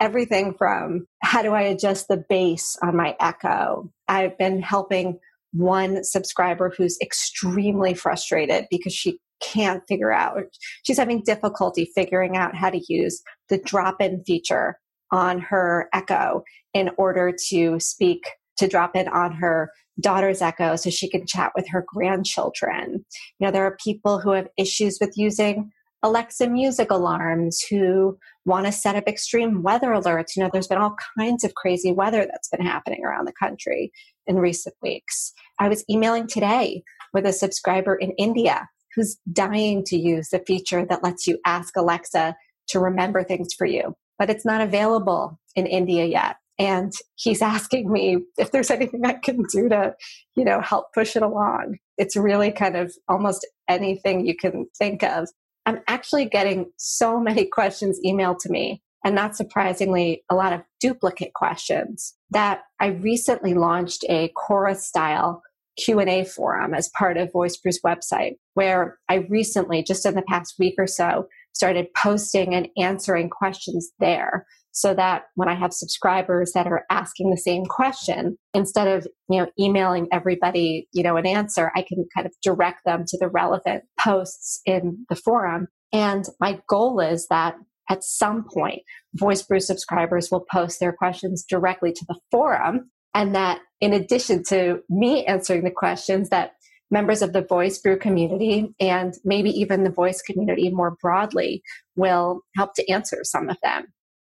Everything 0.00 0.54
from 0.54 1.06
how 1.22 1.42
do 1.42 1.52
i 1.52 1.60
adjust 1.60 2.08
the 2.08 2.24
bass 2.26 2.78
on 2.82 2.96
my 2.96 3.14
echo? 3.20 3.92
I've 4.08 4.38
been 4.38 4.62
helping 4.62 5.18
one 5.52 6.02
subscriber 6.04 6.72
who's 6.74 6.98
extremely 7.02 7.92
frustrated 7.92 8.66
because 8.70 8.94
she 8.94 9.18
can't 9.42 9.82
figure 9.88 10.12
out 10.12 10.44
she's 10.84 10.98
having 10.98 11.22
difficulty 11.22 11.90
figuring 11.94 12.36
out 12.36 12.54
how 12.54 12.70
to 12.70 12.80
use 12.88 13.22
the 13.48 13.58
drop 13.58 14.00
in 14.00 14.22
feature 14.24 14.76
on 15.10 15.38
her 15.38 15.88
echo 15.92 16.42
in 16.74 16.90
order 16.96 17.32
to 17.48 17.78
speak 17.78 18.24
to 18.56 18.66
drop 18.66 18.96
in 18.96 19.08
on 19.08 19.32
her 19.32 19.70
daughter's 20.00 20.40
echo 20.40 20.76
so 20.76 20.90
she 20.90 21.08
can 21.08 21.26
chat 21.26 21.52
with 21.54 21.68
her 21.68 21.84
grandchildren. 21.86 23.04
You 23.38 23.46
know, 23.46 23.50
there 23.50 23.66
are 23.66 23.76
people 23.82 24.18
who 24.18 24.30
have 24.30 24.48
issues 24.56 24.98
with 25.00 25.16
using 25.16 25.70
Alexa 26.02 26.48
music 26.48 26.90
alarms 26.90 27.60
who 27.70 28.18
want 28.44 28.66
to 28.66 28.72
set 28.72 28.96
up 28.96 29.06
extreme 29.06 29.62
weather 29.62 29.88
alerts. 29.88 30.34
You 30.34 30.42
know, 30.42 30.50
there's 30.52 30.66
been 30.66 30.78
all 30.78 30.96
kinds 31.16 31.44
of 31.44 31.54
crazy 31.54 31.92
weather 31.92 32.26
that's 32.26 32.48
been 32.48 32.66
happening 32.66 33.04
around 33.04 33.26
the 33.26 33.32
country 33.32 33.92
in 34.26 34.36
recent 34.36 34.74
weeks. 34.82 35.32
I 35.60 35.68
was 35.68 35.84
emailing 35.88 36.26
today 36.26 36.82
with 37.14 37.24
a 37.24 37.32
subscriber 37.32 37.94
in 37.94 38.10
India 38.12 38.68
who's 38.94 39.18
dying 39.32 39.84
to 39.86 39.96
use 39.96 40.28
the 40.30 40.42
feature 40.46 40.84
that 40.86 41.02
lets 41.02 41.26
you 41.26 41.38
ask 41.46 41.76
Alexa 41.76 42.36
to 42.68 42.78
remember 42.80 43.22
things 43.22 43.54
for 43.56 43.66
you, 43.66 43.94
but 44.18 44.30
it's 44.30 44.44
not 44.44 44.60
available 44.60 45.38
in 45.54 45.66
India 45.66 46.04
yet 46.04 46.36
and 46.58 46.92
he's 47.16 47.42
asking 47.56 47.90
me 47.90 48.18
if 48.38 48.50
there's 48.50 48.70
anything 48.70 49.04
I 49.04 49.14
can 49.14 49.42
do 49.50 49.68
to, 49.68 49.94
you 50.36 50.44
know, 50.44 50.60
help 50.60 50.92
push 50.94 51.16
it 51.16 51.22
along. 51.22 51.78
It's 51.98 52.16
really 52.16 52.52
kind 52.52 52.76
of 52.76 52.92
almost 53.08 53.46
anything 53.68 54.26
you 54.26 54.36
can 54.36 54.66
think 54.78 55.02
of. 55.02 55.28
I'm 55.66 55.80
actually 55.86 56.26
getting 56.26 56.70
so 56.76 57.20
many 57.20 57.44
questions 57.52 58.00
emailed 58.04 58.38
to 58.40 58.50
me 58.50 58.82
and 59.04 59.14
not 59.14 59.36
surprisingly 59.36 60.22
a 60.30 60.34
lot 60.34 60.52
of 60.52 60.62
duplicate 60.80 61.34
questions 61.34 62.14
that 62.30 62.62
I 62.80 62.88
recently 62.88 63.54
launched 63.54 64.04
a 64.08 64.32
Quora 64.36 64.76
style 64.76 65.42
Q&A 65.76 66.24
forum 66.24 66.74
as 66.74 66.90
part 66.98 67.16
of 67.16 67.32
VoiceBrew's 67.32 67.80
website 67.84 68.32
where 68.54 68.98
I 69.08 69.26
recently 69.28 69.82
just 69.82 70.04
in 70.04 70.14
the 70.14 70.22
past 70.22 70.54
week 70.58 70.74
or 70.78 70.86
so 70.86 71.26
started 71.54 71.86
posting 71.96 72.54
and 72.54 72.68
answering 72.78 73.30
questions 73.30 73.90
there 73.98 74.46
so 74.72 74.94
that 74.94 75.24
when 75.34 75.48
I 75.48 75.54
have 75.54 75.72
subscribers 75.72 76.52
that 76.52 76.66
are 76.66 76.84
asking 76.90 77.30
the 77.30 77.36
same 77.36 77.64
question, 77.66 78.38
instead 78.54 78.88
of, 78.88 79.06
you 79.28 79.38
know, 79.38 79.46
emailing 79.60 80.08
everybody, 80.10 80.88
you 80.92 81.02
know, 81.02 81.16
an 81.16 81.26
answer, 81.26 81.70
I 81.76 81.82
can 81.82 82.06
kind 82.14 82.26
of 82.26 82.32
direct 82.42 82.80
them 82.86 83.04
to 83.06 83.18
the 83.18 83.28
relevant 83.28 83.84
posts 84.00 84.60
in 84.64 85.04
the 85.10 85.16
forum. 85.16 85.68
And 85.92 86.24
my 86.40 86.58
goal 86.68 87.00
is 87.00 87.26
that 87.28 87.56
at 87.90 88.02
some 88.02 88.44
point, 88.50 88.80
Voice 89.14 89.42
Brew 89.42 89.60
subscribers 89.60 90.30
will 90.30 90.46
post 90.50 90.80
their 90.80 90.92
questions 90.92 91.44
directly 91.46 91.92
to 91.92 92.04
the 92.08 92.18
forum. 92.30 92.90
And 93.14 93.34
that 93.34 93.60
in 93.80 93.92
addition 93.92 94.42
to 94.48 94.80
me 94.88 95.24
answering 95.26 95.64
the 95.64 95.70
questions, 95.70 96.28
that 96.30 96.52
members 96.90 97.22
of 97.22 97.32
the 97.32 97.42
Voice 97.42 97.78
Brew 97.78 97.98
community 97.98 98.74
and 98.78 99.14
maybe 99.24 99.50
even 99.50 99.82
the 99.82 99.90
voice 99.90 100.20
community 100.22 100.70
more 100.70 100.96
broadly 101.00 101.62
will 101.96 102.42
help 102.56 102.74
to 102.74 102.90
answer 102.90 103.18
some 103.22 103.48
of 103.48 103.56
them 103.62 103.86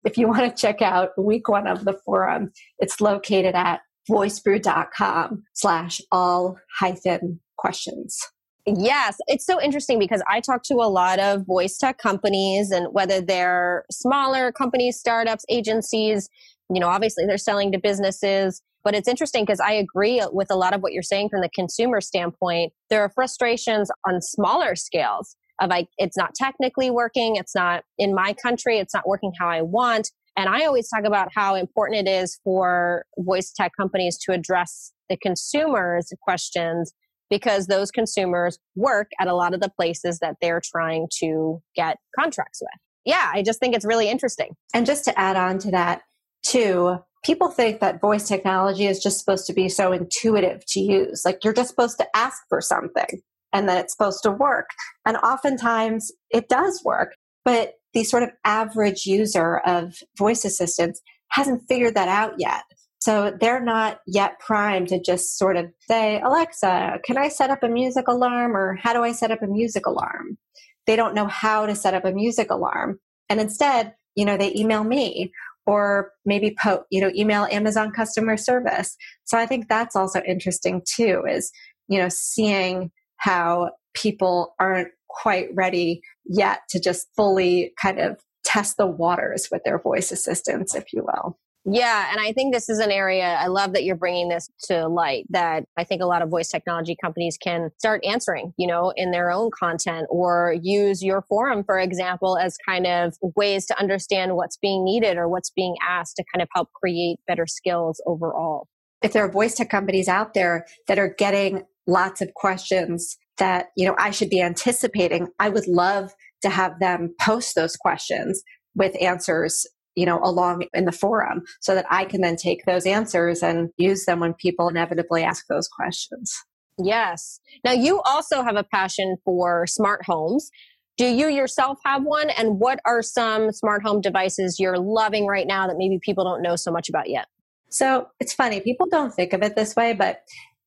if 0.04 0.18
you 0.18 0.28
want 0.28 0.44
to 0.44 0.62
check 0.62 0.82
out 0.82 1.10
week 1.18 1.48
one 1.50 1.68
of 1.68 1.86
the 1.86 1.98
forum, 2.06 2.52
it's 2.80 3.02
located 3.02 3.56
at 3.56 3.82
voicebrew.com 4.10 5.44
slash 5.54 6.02
all 6.12 6.58
hyphen 6.80 7.40
questions. 7.58 8.18
Yes, 8.66 9.18
it's 9.28 9.46
so 9.46 9.62
interesting 9.62 10.00
because 10.00 10.22
I 10.28 10.42
talk 10.42 10.64
to 10.64 10.76
a 10.76 10.90
lot 10.90 11.20
of 11.20 11.46
voice 11.46 11.78
tech 11.78 11.98
companies 11.98 12.72
and 12.72 12.88
whether 12.92 13.20
they're 13.20 13.84
smaller 13.92 14.52
companies, 14.52 15.00
startups, 15.00 15.44
agencies, 15.50 16.30
you 16.72 16.80
know, 16.80 16.88
obviously 16.88 17.26
they're 17.26 17.38
selling 17.38 17.72
to 17.72 17.80
businesses. 17.80 18.62
But 18.84 18.96
it's 18.96 19.08
interesting 19.08 19.44
because 19.44 19.60
I 19.60 19.74
agree 19.74 20.24
with 20.32 20.50
a 20.50 20.56
lot 20.56 20.74
of 20.74 20.82
what 20.82 20.94
you're 20.94 21.04
saying 21.04 21.30
from 21.30 21.42
the 21.42 21.50
consumer 21.50 22.02
standpoint. 22.02 22.74
There 22.90 23.02
are 23.02 23.10
frustrations 23.10 23.92
on 24.08 24.22
smaller 24.22 24.76
scales 24.76 25.36
of 25.60 25.70
like 25.70 25.88
it's 25.98 26.18
not 26.18 26.34
technically 26.36 26.90
working 26.90 27.36
it's 27.36 27.56
not 27.56 27.84
in 27.98 28.16
my 28.16 28.34
country 28.34 28.78
it's 28.78 28.94
not 28.94 29.08
working 29.08 29.32
how 29.38 29.50
i 29.50 29.62
want. 29.62 30.12
And 30.38 30.50
i 30.50 30.66
always 30.66 30.90
talk 30.90 31.04
about 31.06 31.30
how 31.36 31.56
important 31.56 32.08
it 32.08 32.10
is 32.10 32.40
for 32.44 33.06
voice 33.18 33.52
tech 33.52 33.72
companies 33.78 34.18
to 34.20 34.32
address 34.32 34.94
the 35.10 35.18
consumers 35.18 36.12
questions 36.22 36.94
because 37.30 37.68
those 37.68 37.92
consumers 37.92 38.58
work 38.76 39.12
at 39.20 39.28
a 39.28 39.36
lot 39.36 39.54
of 39.54 39.60
the 39.60 39.70
places 39.70 40.20
that 40.20 40.38
they're 40.42 40.62
trying 40.64 41.08
to 41.20 41.62
get 41.76 41.98
contracts 42.18 42.62
with. 42.62 42.80
Yeah 43.06 43.32
i 43.34 43.44
just 43.44 43.60
think 43.60 43.76
it's 43.76 43.86
really 43.86 44.10
interesting. 44.10 44.56
And 44.74 44.86
just 44.86 45.06
to 45.06 45.20
add 45.20 45.36
on 45.36 45.60
to 45.60 45.72
that 45.72 46.02
too 46.44 47.00
people 47.24 47.50
think 47.50 47.80
that 47.80 48.02
voice 48.02 48.28
technology 48.28 48.86
is 48.86 49.02
just 49.02 49.20
supposed 49.20 49.46
to 49.48 49.54
be 49.54 49.70
so 49.70 49.92
intuitive 49.92 50.66
to 50.68 50.80
use 50.80 51.24
like 51.26 51.44
you're 51.44 51.54
just 51.54 51.70
supposed 51.70 51.98
to 51.98 52.08
ask 52.16 52.42
for 52.50 52.62
something 52.62 53.22
and 53.52 53.68
that 53.68 53.78
it's 53.84 53.94
supposed 53.94 54.24
to 54.24 54.32
work. 54.32 54.70
And 55.06 55.18
oftentimes 55.18 56.12
it 56.30 56.50
does 56.50 56.82
work, 56.84 57.16
but 57.44 57.74
the 57.94 58.04
sort 58.04 58.24
of 58.24 58.30
average 58.46 59.06
user 59.06 59.58
of 59.60 59.96
voice 60.18 60.46
assistants 60.46 61.02
hasn't 61.30 61.64
figured 61.68 61.96
that 61.96 62.08
out 62.08 62.36
yet. 62.38 62.64
So 63.00 63.36
they're 63.40 63.64
not 63.64 64.00
yet 64.06 64.40
primed 64.40 64.90
to 64.90 65.02
just 65.02 65.38
sort 65.38 65.56
of 65.56 65.68
say, 65.90 66.20
Alexa, 66.20 67.00
can 67.06 67.18
I 67.18 67.30
set 67.30 67.50
up 67.50 67.64
a 67.64 67.70
music 67.70 68.08
alarm 68.08 68.56
or 68.56 68.76
how 68.76 68.94
do 68.94 69.04
I 69.04 69.14
set 69.14 69.32
up 69.32 69.42
a 69.42 69.48
music 69.48 69.86
alarm? 69.86 70.38
They 70.86 70.96
don't 70.96 71.16
know 71.16 71.28
how 71.28 71.66
to 71.66 71.76
set 71.76 71.94
up 71.94 72.06
a 72.06 72.12
music 72.12 72.52
alarm. 72.52 73.00
And 73.30 73.40
instead, 73.40 73.96
you 74.16 74.26
know, 74.26 74.38
they 74.38 74.54
email 74.54 74.84
me 74.84 75.32
or 75.70 76.12
maybe 76.26 76.56
po- 76.62 76.84
you 76.90 77.00
know 77.00 77.12
email 77.16 77.44
Amazon 77.52 77.92
customer 77.92 78.38
service. 78.38 78.98
So 79.26 79.38
I 79.38 79.46
think 79.46 79.68
that's 79.70 79.96
also 79.96 80.20
interesting 80.28 80.82
too 80.84 81.24
is 81.30 81.52
you 81.88 82.00
know 82.00 82.10
seeing 82.10 82.92
how 83.18 83.70
people 83.94 84.56
aren't 84.60 84.90
quite 85.10 85.50
ready 85.54 86.02
yet 86.26 86.62
to 86.70 86.80
just 86.80 87.08
fully 87.16 87.72
kind 87.80 88.00
of 88.00 88.18
test 88.44 88.78
the 88.78 88.88
waters 88.88 89.48
with 89.52 89.62
their 89.64 89.80
voice 89.80 90.12
assistants 90.12 90.74
if 90.74 90.86
you 90.92 91.06
will. 91.06 91.38
Yeah, 91.66 92.08
and 92.12 92.22
I 92.22 92.32
think 92.32 92.54
this 92.54 92.70
is 92.70 92.80
an 92.80 92.90
area 92.90 93.36
I 93.40 93.48
love 93.48 93.74
that 93.74 93.84
you're 93.84 93.98
bringing 93.98 94.30
this 94.30 94.50
to 94.66 94.88
light 94.88 95.26
that 95.30 95.66
I 95.78 95.84
think 95.84 96.02
a 96.02 96.06
lot 96.06 96.22
of 96.22 96.30
voice 96.30 96.48
technology 96.50 96.96
companies 97.02 97.38
can 97.38 97.70
start 97.78 98.04
answering, 98.06 98.54
you 98.58 98.66
know, 98.66 98.94
in 98.96 99.12
their 99.12 99.30
own 99.30 99.52
content 99.52 100.08
or 100.10 100.56
use 100.62 101.04
your 101.04 101.22
forum, 101.28 101.64
for 101.66 101.78
example, 101.78 102.38
as 102.38 102.58
kind 102.66 102.88
of 102.88 103.18
ways 103.36 103.66
to 103.68 103.80
understand 103.80 104.36
what's 104.36 104.58
being 104.58 104.86
needed 104.86 105.18
or 105.18 105.28
what's 105.28 105.50
being 105.50 105.76
asked 105.88 106.16
to 106.16 106.24
kind 106.34 106.42
of 106.42 106.48
help 106.56 106.70
create 106.74 107.18
better 107.28 107.46
skills 107.46 108.02
overall. 108.08 108.68
If 109.02 109.14
there 109.14 109.24
are 109.24 109.32
voice 109.32 109.56
tech 109.56 109.70
companies 109.70 110.08
out 110.08 110.34
there 110.34 110.66
that 110.88 110.98
are 110.98 111.14
getting 111.18 111.64
lots 111.88 112.22
of 112.22 112.34
questions 112.36 113.18
that, 113.38 113.68
you 113.76 113.86
know, 113.86 113.96
I 113.98 114.12
should 114.12 114.30
be 114.30 114.42
anticipating, 114.42 115.28
I 115.40 115.50
would 115.50 115.68
love 115.68 116.14
to 116.42 116.50
have 116.50 116.80
them 116.80 117.16
post 117.22 117.56
those 117.56 117.76
questions 117.76 118.42
with 118.76 118.96
answers 119.02 119.66
you 120.00 120.06
know, 120.06 120.22
along 120.24 120.64
in 120.74 120.86
the 120.86 120.94
forum 120.94 121.44
so 121.60 121.76
that 121.76 121.86
I 121.90 122.06
can 122.06 122.22
then 122.22 122.38
take 122.38 122.64
those 122.64 122.86
answers 122.86 123.44
and 123.44 123.70
use 123.76 124.06
them 124.06 124.22
when 124.22 124.34
people 124.34 124.70
inevitably 124.70 125.24
ask 125.24 125.46
those 125.48 125.68
questions. 125.68 126.34
Yes. 126.82 127.42
Now, 127.66 127.74
you 127.74 128.02
also 128.04 128.42
have 128.42 128.56
a 128.56 128.64
passion 128.64 129.18
for 129.26 129.68
smart 129.68 130.06
homes. 130.06 130.50
Do 130.98 131.06
you 131.06 131.28
yourself 131.28 131.80
have 131.86 132.04
one? 132.04 132.30
And 132.30 132.60
what 132.60 132.80
are 132.86 133.02
some 133.02 133.52
smart 133.52 133.84
home 133.84 134.00
devices 134.00 134.58
you're 134.58 134.80
loving 134.80 135.28
right 135.28 135.46
now 135.46 135.68
that 135.68 135.76
maybe 135.78 136.00
people 136.02 136.24
don't 136.24 136.42
know 136.42 136.56
so 136.56 136.72
much 136.72 136.88
about 136.88 137.10
yet? 137.10 137.28
So 137.70 138.08
it's 138.22 138.34
funny, 138.34 138.62
people 138.62 138.88
don't 138.90 139.14
think 139.14 139.34
of 139.34 139.44
it 139.44 139.58
this 139.58 139.76
way, 139.76 139.94
but 139.94 140.22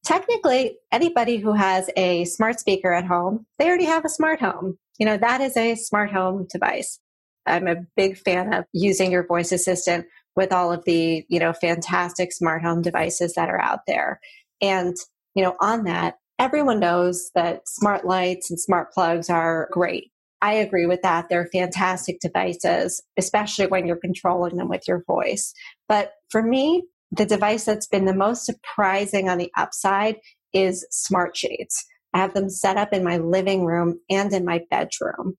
technically, 0.05 0.77
anybody 0.93 1.39
who 1.39 1.55
has 1.55 1.89
a 1.97 2.27
smart 2.27 2.61
speaker 2.61 2.93
at 2.93 3.07
home, 3.07 3.47
they 3.59 3.67
already 3.67 3.87
have 3.87 4.05
a 4.05 4.11
smart 4.11 4.41
home. 4.41 4.77
You 4.99 5.07
know, 5.07 5.17
that 5.17 5.41
is 5.41 5.57
a 5.57 5.75
smart 5.75 6.13
home 6.13 6.47
device. 6.53 7.01
I'm 7.47 7.67
a 7.67 7.83
big 7.97 8.17
fan 8.19 8.53
of 8.53 8.65
using 8.73 9.11
your 9.11 9.27
voice 9.27 9.53
assistant 9.53 10.07
with 10.37 10.53
all 10.53 10.73
of 10.73 10.85
the, 10.85 11.25
you 11.29 11.39
know, 11.39 11.53
fantastic 11.53 12.33
smart 12.33 12.63
home 12.63 12.83
devices 12.83 13.35
that 13.35 13.49
are 13.49 13.61
out 13.61 13.81
there. 13.87 14.21
And, 14.61 14.97
you 15.35 15.43
know, 15.43 15.57
on 15.61 15.85
that, 15.85 16.15
everyone 16.39 16.81
knows 16.81 17.31
that 17.35 17.69
smart 17.69 18.05
lights 18.05 18.51
and 18.51 18.59
smart 18.59 18.93
plugs 18.93 19.29
are 19.29 19.69
great. 19.73 20.11
I 20.41 20.55
agree 20.55 20.87
with 20.87 21.03
that. 21.03 21.27
They're 21.29 21.49
fantastic 21.53 22.19
devices, 22.21 23.01
especially 23.17 23.67
when 23.67 23.87
you're 23.87 23.97
controlling 23.97 24.57
them 24.57 24.69
with 24.69 24.83
your 24.89 25.05
voice. 25.07 25.53
But 25.89 26.13
for 26.31 26.43
me, 26.43 26.83
the 27.13 27.27
device 27.27 27.65
that's 27.65 27.87
been 27.87 28.07
the 28.07 28.15
most 28.15 28.45
surprising 28.45 29.29
on 29.29 29.39
the 29.39 29.53
upside 29.57 30.17
is 30.53 30.87
smart 30.91 31.37
shades. 31.37 31.85
I 32.15 32.19
have 32.19 32.35
them 32.35 32.51
set 32.51 32.77
up 32.77 32.93
in 32.93 33.05
my 33.05 33.19
living 33.19 33.65
room 33.65 34.01
and 34.11 34.33
in 34.33 34.45
my 34.45 34.63
bedroom. 34.71 35.35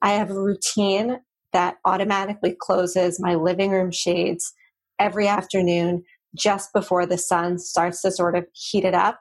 I 0.00 0.12
have 0.12 0.30
a 0.30 0.40
routine 0.40 1.18
that 1.52 1.76
automatically 1.84 2.56
closes 2.58 3.20
my 3.20 3.34
living 3.34 3.70
room 3.70 3.90
shades 3.90 4.52
every 4.98 5.28
afternoon 5.28 6.02
just 6.36 6.72
before 6.72 7.06
the 7.06 7.18
sun 7.18 7.58
starts 7.58 8.02
to 8.02 8.10
sort 8.10 8.36
of 8.36 8.46
heat 8.52 8.84
it 8.84 8.94
up. 8.94 9.18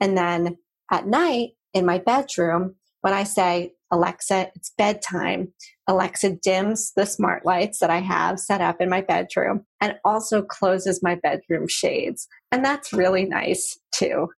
And 0.00 0.16
then 0.16 0.56
at 0.90 1.06
night 1.06 1.50
in 1.74 1.86
my 1.86 1.98
bedroom, 1.98 2.76
when 3.00 3.12
I 3.12 3.24
say, 3.24 3.72
Alexa, 3.90 4.50
it's 4.54 4.72
bedtime, 4.78 5.52
Alexa 5.86 6.36
dims 6.42 6.92
the 6.96 7.04
smart 7.04 7.44
lights 7.44 7.80
that 7.80 7.90
I 7.90 8.00
have 8.00 8.38
set 8.38 8.60
up 8.60 8.80
in 8.80 8.88
my 8.88 9.02
bedroom 9.02 9.66
and 9.80 9.96
also 10.04 10.40
closes 10.40 11.02
my 11.02 11.16
bedroom 11.16 11.66
shades. 11.68 12.26
And 12.50 12.64
that's 12.64 12.92
really 12.92 13.26
nice 13.26 13.78
too. 13.92 14.28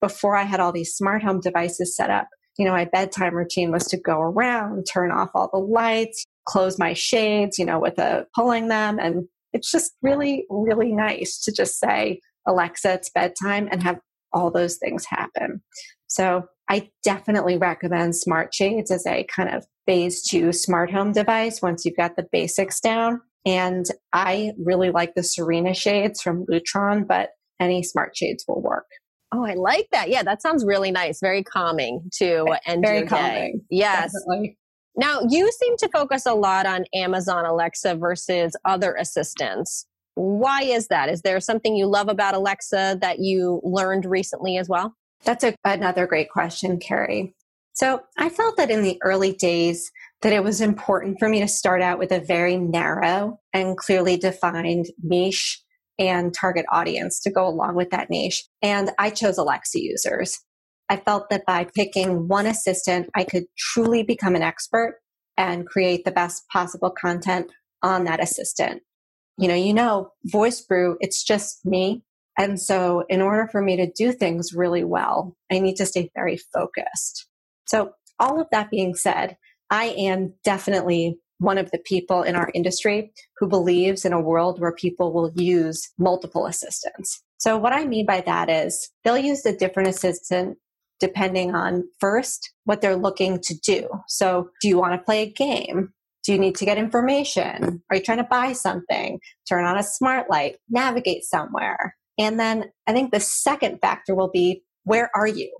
Before 0.00 0.36
I 0.36 0.44
had 0.44 0.60
all 0.60 0.72
these 0.72 0.94
smart 0.94 1.22
home 1.22 1.40
devices 1.40 1.96
set 1.96 2.10
up, 2.10 2.28
you 2.58 2.64
know, 2.64 2.72
my 2.72 2.84
bedtime 2.84 3.34
routine 3.34 3.70
was 3.70 3.84
to 3.86 3.96
go 3.96 4.20
around, 4.20 4.84
turn 4.84 5.10
off 5.10 5.30
all 5.34 5.50
the 5.52 5.58
lights, 5.58 6.24
close 6.46 6.78
my 6.78 6.92
shades, 6.92 7.58
you 7.58 7.64
know, 7.64 7.78
with 7.78 7.98
a 7.98 8.26
pulling 8.34 8.68
them. 8.68 8.98
And 8.98 9.26
it's 9.52 9.70
just 9.70 9.92
really, 10.02 10.46
really 10.50 10.92
nice 10.92 11.40
to 11.42 11.52
just 11.52 11.78
say, 11.78 12.20
Alexa, 12.46 12.94
it's 12.94 13.10
bedtime 13.10 13.68
and 13.70 13.82
have 13.82 13.98
all 14.32 14.50
those 14.50 14.76
things 14.76 15.04
happen. 15.06 15.62
So 16.06 16.44
I 16.68 16.90
definitely 17.04 17.58
recommend 17.58 18.16
smart 18.16 18.54
shades 18.54 18.90
as 18.90 19.06
a 19.06 19.24
kind 19.24 19.54
of 19.54 19.64
phase 19.86 20.22
two 20.22 20.52
smart 20.52 20.90
home 20.90 21.12
device 21.12 21.60
once 21.60 21.84
you've 21.84 21.96
got 21.96 22.16
the 22.16 22.26
basics 22.32 22.80
down. 22.80 23.20
And 23.44 23.86
I 24.12 24.52
really 24.62 24.90
like 24.90 25.14
the 25.14 25.22
Serena 25.22 25.74
shades 25.74 26.22
from 26.22 26.46
Lutron, 26.46 27.06
but 27.06 27.30
any 27.60 27.82
smart 27.82 28.16
shades 28.16 28.44
will 28.46 28.62
work. 28.62 28.86
Oh, 29.34 29.44
I 29.44 29.54
like 29.54 29.88
that. 29.92 30.10
Yeah, 30.10 30.22
that 30.22 30.42
sounds 30.42 30.64
really 30.64 30.90
nice. 30.90 31.18
Very 31.20 31.42
calming 31.42 32.08
to 32.18 32.46
end 32.66 32.84
Very 32.84 32.98
your 32.98 33.06
calming. 33.06 33.58
day. 33.58 33.64
Yes. 33.70 34.12
Definitely. 34.12 34.58
Now, 34.96 35.20
you 35.28 35.50
seem 35.52 35.76
to 35.78 35.88
focus 35.88 36.26
a 36.26 36.34
lot 36.34 36.66
on 36.66 36.84
Amazon 36.94 37.46
Alexa 37.46 37.94
versus 37.96 38.54
other 38.64 38.94
assistants. 38.94 39.86
Why 40.14 40.62
is 40.62 40.88
that? 40.88 41.08
Is 41.08 41.22
there 41.22 41.40
something 41.40 41.74
you 41.74 41.86
love 41.86 42.08
about 42.08 42.34
Alexa 42.34 42.98
that 43.00 43.18
you 43.20 43.60
learned 43.64 44.04
recently 44.04 44.58
as 44.58 44.68
well? 44.68 44.94
That's 45.24 45.44
a, 45.44 45.54
another 45.64 46.06
great 46.06 46.30
question, 46.30 46.78
Keri. 46.78 47.34
So, 47.72 48.02
I 48.18 48.28
felt 48.28 48.58
that 48.58 48.70
in 48.70 48.82
the 48.82 48.98
early 49.02 49.32
days 49.32 49.90
that 50.20 50.34
it 50.34 50.44
was 50.44 50.60
important 50.60 51.18
for 51.18 51.28
me 51.28 51.40
to 51.40 51.48
start 51.48 51.80
out 51.80 51.98
with 51.98 52.12
a 52.12 52.20
very 52.20 52.58
narrow 52.58 53.40
and 53.54 53.78
clearly 53.78 54.18
defined 54.18 54.86
niche 55.02 55.62
and 55.98 56.34
target 56.34 56.66
audience 56.70 57.20
to 57.20 57.30
go 57.30 57.46
along 57.46 57.76
with 57.76 57.90
that 57.90 58.10
niche. 58.10 58.44
And 58.60 58.90
I 58.98 59.10
chose 59.10 59.38
Alexa 59.38 59.80
users. 59.80 60.38
I 60.88 60.96
felt 60.96 61.30
that 61.30 61.46
by 61.46 61.66
picking 61.74 62.28
one 62.28 62.46
assistant, 62.46 63.08
I 63.14 63.24
could 63.24 63.44
truly 63.56 64.02
become 64.02 64.34
an 64.34 64.42
expert 64.42 64.98
and 65.36 65.66
create 65.66 66.04
the 66.04 66.10
best 66.10 66.42
possible 66.52 66.90
content 66.90 67.50
on 67.82 68.04
that 68.04 68.22
assistant. 68.22 68.82
You 69.38 69.48
know, 69.48 69.54
you 69.54 69.72
know, 69.72 70.10
Voice 70.26 70.60
Brew, 70.60 70.96
it's 71.00 71.24
just 71.24 71.64
me. 71.64 72.02
And 72.38 72.60
so 72.60 73.04
in 73.08 73.20
order 73.20 73.48
for 73.50 73.62
me 73.62 73.76
to 73.76 73.90
do 73.90 74.12
things 74.12 74.52
really 74.54 74.84
well, 74.84 75.36
I 75.50 75.58
need 75.58 75.76
to 75.76 75.86
stay 75.86 76.10
very 76.14 76.38
focused. 76.52 77.26
So 77.66 77.92
all 78.18 78.40
of 78.40 78.48
that 78.52 78.70
being 78.70 78.94
said, 78.94 79.36
I 79.70 79.86
am 79.86 80.34
definitely 80.44 81.18
one 81.38 81.58
of 81.58 81.70
the 81.70 81.78
people 81.78 82.22
in 82.22 82.36
our 82.36 82.50
industry 82.54 83.12
who 83.38 83.48
believes 83.48 84.04
in 84.04 84.12
a 84.12 84.20
world 84.20 84.60
where 84.60 84.72
people 84.72 85.12
will 85.12 85.32
use 85.34 85.90
multiple 85.98 86.46
assistants. 86.46 87.22
So 87.38 87.58
what 87.58 87.72
I 87.72 87.84
mean 87.84 88.06
by 88.06 88.20
that 88.20 88.48
is 88.48 88.90
they'll 89.02 89.18
use 89.18 89.42
the 89.42 89.52
different 89.52 89.88
assistant 89.88 90.58
depending 91.02 91.52
on 91.52 91.82
first 91.98 92.52
what 92.64 92.80
they're 92.80 92.96
looking 92.96 93.40
to 93.42 93.54
do. 93.58 93.88
So, 94.06 94.50
do 94.60 94.68
you 94.68 94.78
want 94.78 94.92
to 94.92 95.04
play 95.04 95.22
a 95.22 95.30
game? 95.30 95.92
Do 96.24 96.32
you 96.32 96.38
need 96.38 96.54
to 96.54 96.64
get 96.64 96.78
information? 96.78 97.82
Are 97.90 97.96
you 97.96 98.02
trying 98.02 98.18
to 98.18 98.24
buy 98.30 98.52
something? 98.52 99.18
Turn 99.48 99.64
on 99.64 99.76
a 99.76 99.82
smart 99.82 100.30
light, 100.30 100.58
navigate 100.70 101.24
somewhere. 101.24 101.96
And 102.18 102.38
then 102.38 102.70
I 102.86 102.92
think 102.92 103.10
the 103.10 103.18
second 103.18 103.80
factor 103.80 104.14
will 104.14 104.30
be 104.30 104.62
where 104.84 105.10
are 105.16 105.26
you? 105.26 105.52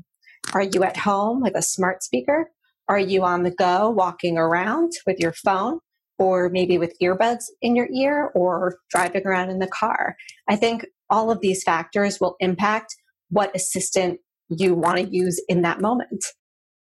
Are 0.55 0.63
you 0.63 0.85
at 0.85 0.97
home 0.97 1.41
with 1.43 1.57
a 1.57 1.63
smart 1.63 2.05
speaker? 2.05 2.53
Are 2.89 3.01
you 3.01 3.25
on 3.25 3.43
the 3.43 3.51
go 3.51 3.91
walking 3.91 4.39
around 4.39 4.93
with 5.07 5.19
your 5.19 5.33
phone? 5.33 5.81
Or 6.19 6.51
maybe 6.51 6.79
with 6.79 6.97
earbuds 7.03 7.47
in 7.63 7.75
your 7.75 7.89
ear 7.93 8.31
or 8.37 8.77
driving 8.91 9.27
around 9.27 9.51
in 9.51 9.59
the 9.59 9.67
car. 9.67 10.15
I 10.49 10.55
think 10.55 10.87
all 11.11 11.33
of 11.33 11.41
these 11.41 11.65
factors 11.65 12.21
will 12.21 12.37
impact 12.39 12.95
what 13.31 13.57
assistant 13.57 14.21
you 14.49 14.75
want 14.75 14.99
to 14.99 15.09
use 15.15 15.43
in 15.49 15.63
that 15.63 15.81
moment. 15.81 16.25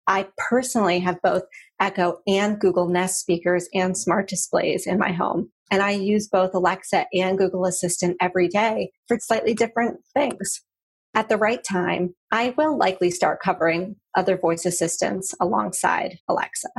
I 0.08 0.28
personally 0.38 1.00
have 1.00 1.22
both 1.22 1.44
Echo 1.80 2.20
and 2.28 2.60
Google 2.60 2.88
Nest 2.88 3.20
speakers 3.20 3.70
and 3.74 3.98
smart 3.98 4.28
displays 4.28 4.86
in 4.86 4.98
my 4.98 5.12
home. 5.12 5.52
And 5.70 5.82
I 5.82 5.92
use 5.92 6.28
both 6.28 6.54
Alexa 6.54 7.06
and 7.14 7.38
Google 7.38 7.66
Assistant 7.66 8.18
every 8.20 8.48
day 8.48 8.92
for 9.08 9.18
slightly 9.20 9.54
different 9.54 10.00
things. 10.14 10.62
At 11.14 11.30
the 11.30 11.38
right 11.38 11.64
time, 11.64 12.16
I 12.32 12.54
will 12.58 12.78
likely 12.78 13.12
start 13.12 13.42
covering 13.42 13.98
other 14.16 14.38
voice 14.38 14.66
assistants 14.66 15.34
alongside 15.40 16.18
Alexa. 16.28 16.70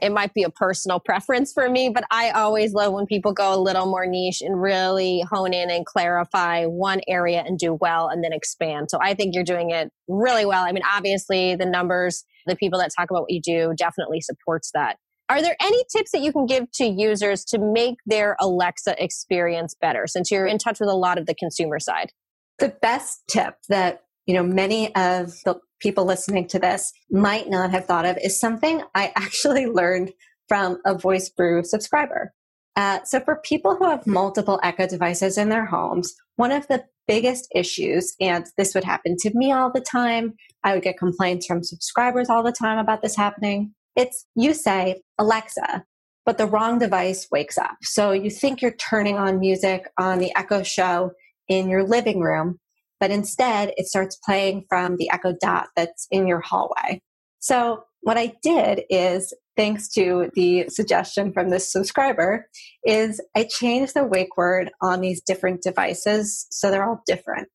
It 0.00 0.12
might 0.12 0.34
be 0.34 0.42
a 0.42 0.50
personal 0.50 1.00
preference 1.00 1.52
for 1.52 1.70
me, 1.70 1.88
but 1.88 2.04
I 2.10 2.30
always 2.30 2.74
love 2.74 2.92
when 2.92 3.06
people 3.06 3.32
go 3.32 3.54
a 3.54 3.60
little 3.60 3.86
more 3.86 4.06
niche 4.06 4.42
and 4.42 4.60
really 4.60 5.24
hone 5.30 5.54
in 5.54 5.70
and 5.70 5.86
clarify 5.86 6.66
one 6.66 7.00
area 7.08 7.42
and 7.46 7.58
do 7.58 7.72
well 7.80 8.08
and 8.08 8.22
then 8.22 8.32
expand. 8.32 8.90
So 8.90 8.98
I 9.00 9.14
think 9.14 9.34
you're 9.34 9.44
doing 9.44 9.70
it 9.70 9.90
really 10.06 10.44
well. 10.44 10.64
I 10.64 10.72
mean, 10.72 10.82
obviously, 10.86 11.56
the 11.56 11.64
numbers, 11.64 12.24
the 12.46 12.56
people 12.56 12.78
that 12.78 12.90
talk 12.96 13.10
about 13.10 13.22
what 13.22 13.32
you 13.32 13.40
do 13.40 13.72
definitely 13.76 14.20
supports 14.20 14.70
that. 14.74 14.98
Are 15.28 15.42
there 15.42 15.56
any 15.60 15.82
tips 15.90 16.12
that 16.12 16.20
you 16.20 16.32
can 16.32 16.46
give 16.46 16.70
to 16.74 16.84
users 16.84 17.44
to 17.46 17.58
make 17.58 17.96
their 18.06 18.36
Alexa 18.40 19.02
experience 19.02 19.74
better 19.80 20.06
since 20.06 20.30
you're 20.30 20.46
in 20.46 20.58
touch 20.58 20.78
with 20.78 20.88
a 20.88 20.94
lot 20.94 21.18
of 21.18 21.26
the 21.26 21.34
consumer 21.34 21.80
side? 21.80 22.12
The 22.58 22.68
best 22.68 23.22
tip 23.28 23.56
that 23.68 24.02
you 24.26 24.34
know 24.34 24.42
many 24.42 24.94
of 24.94 25.32
the 25.44 25.58
people 25.80 26.04
listening 26.04 26.48
to 26.48 26.58
this 26.58 26.92
might 27.10 27.48
not 27.48 27.70
have 27.70 27.84
thought 27.86 28.06
of 28.06 28.18
is 28.18 28.40
something 28.40 28.82
I 28.94 29.12
actually 29.16 29.66
learned 29.66 30.12
from 30.48 30.78
a 30.84 30.96
Voice 30.96 31.28
Brew 31.28 31.64
subscriber. 31.64 32.32
Uh, 32.76 33.02
so, 33.04 33.20
for 33.20 33.40
people 33.42 33.76
who 33.76 33.88
have 33.88 34.06
multiple 34.06 34.60
Echo 34.62 34.86
devices 34.86 35.38
in 35.38 35.48
their 35.48 35.64
homes, 35.64 36.14
one 36.36 36.52
of 36.52 36.66
the 36.68 36.84
biggest 37.08 37.48
issues, 37.54 38.14
and 38.20 38.46
this 38.58 38.74
would 38.74 38.84
happen 38.84 39.16
to 39.18 39.30
me 39.34 39.50
all 39.50 39.72
the 39.72 39.80
time, 39.80 40.34
I 40.62 40.74
would 40.74 40.82
get 40.82 40.98
complaints 40.98 41.46
from 41.46 41.62
subscribers 41.62 42.28
all 42.28 42.42
the 42.42 42.52
time 42.52 42.78
about 42.78 43.00
this 43.00 43.16
happening. 43.16 43.74
It's 43.94 44.26
you 44.34 44.52
say, 44.52 45.02
Alexa, 45.18 45.84
but 46.26 46.36
the 46.36 46.46
wrong 46.46 46.78
device 46.78 47.28
wakes 47.30 47.56
up. 47.56 47.76
So 47.82 48.12
you 48.12 48.28
think 48.28 48.60
you're 48.60 48.72
turning 48.72 49.16
on 49.16 49.40
music 49.40 49.88
on 49.96 50.18
the 50.18 50.36
Echo 50.36 50.62
Show 50.62 51.12
in 51.48 51.70
your 51.70 51.84
living 51.84 52.20
room, 52.20 52.58
but 53.00 53.10
instead 53.10 53.72
it 53.76 53.86
starts 53.86 54.16
playing 54.24 54.64
from 54.68 54.96
the 54.96 55.10
Echo 55.10 55.34
Dot 55.40 55.68
that's 55.76 56.06
in 56.10 56.26
your 56.26 56.40
hallway. 56.40 57.00
So 57.38 57.84
what 58.02 58.18
I 58.18 58.34
did 58.42 58.82
is, 58.90 59.34
thanks 59.56 59.88
to 59.90 60.30
the 60.34 60.66
suggestion 60.68 61.32
from 61.32 61.50
this 61.50 61.70
subscriber, 61.72 62.46
is 62.84 63.20
I 63.34 63.44
changed 63.50 63.94
the 63.94 64.04
wake 64.04 64.36
word 64.36 64.70
on 64.80 65.00
these 65.00 65.22
different 65.22 65.62
devices 65.62 66.46
so 66.50 66.70
they're 66.70 66.88
all 66.88 67.02
different. 67.06 67.48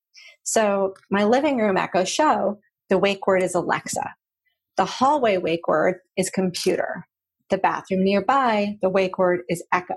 So 0.44 0.96
my 1.10 1.24
living 1.24 1.58
room 1.58 1.78
Echo 1.78 2.04
Show, 2.04 2.60
the 2.90 2.98
wake 2.98 3.26
word 3.28 3.44
is 3.44 3.56
Alexa. 3.56 4.14
The 4.78 4.86
hallway 4.86 5.38
wake 5.38 5.68
word 5.68 5.96
is 6.18 6.30
computer. 6.30 7.06
The 7.50 7.58
bathroom 7.58 8.04
nearby, 8.04 8.78
the 8.82 8.90
wake 8.90 9.18
word 9.18 9.42
is 9.50 9.64
echo. 9.74 9.96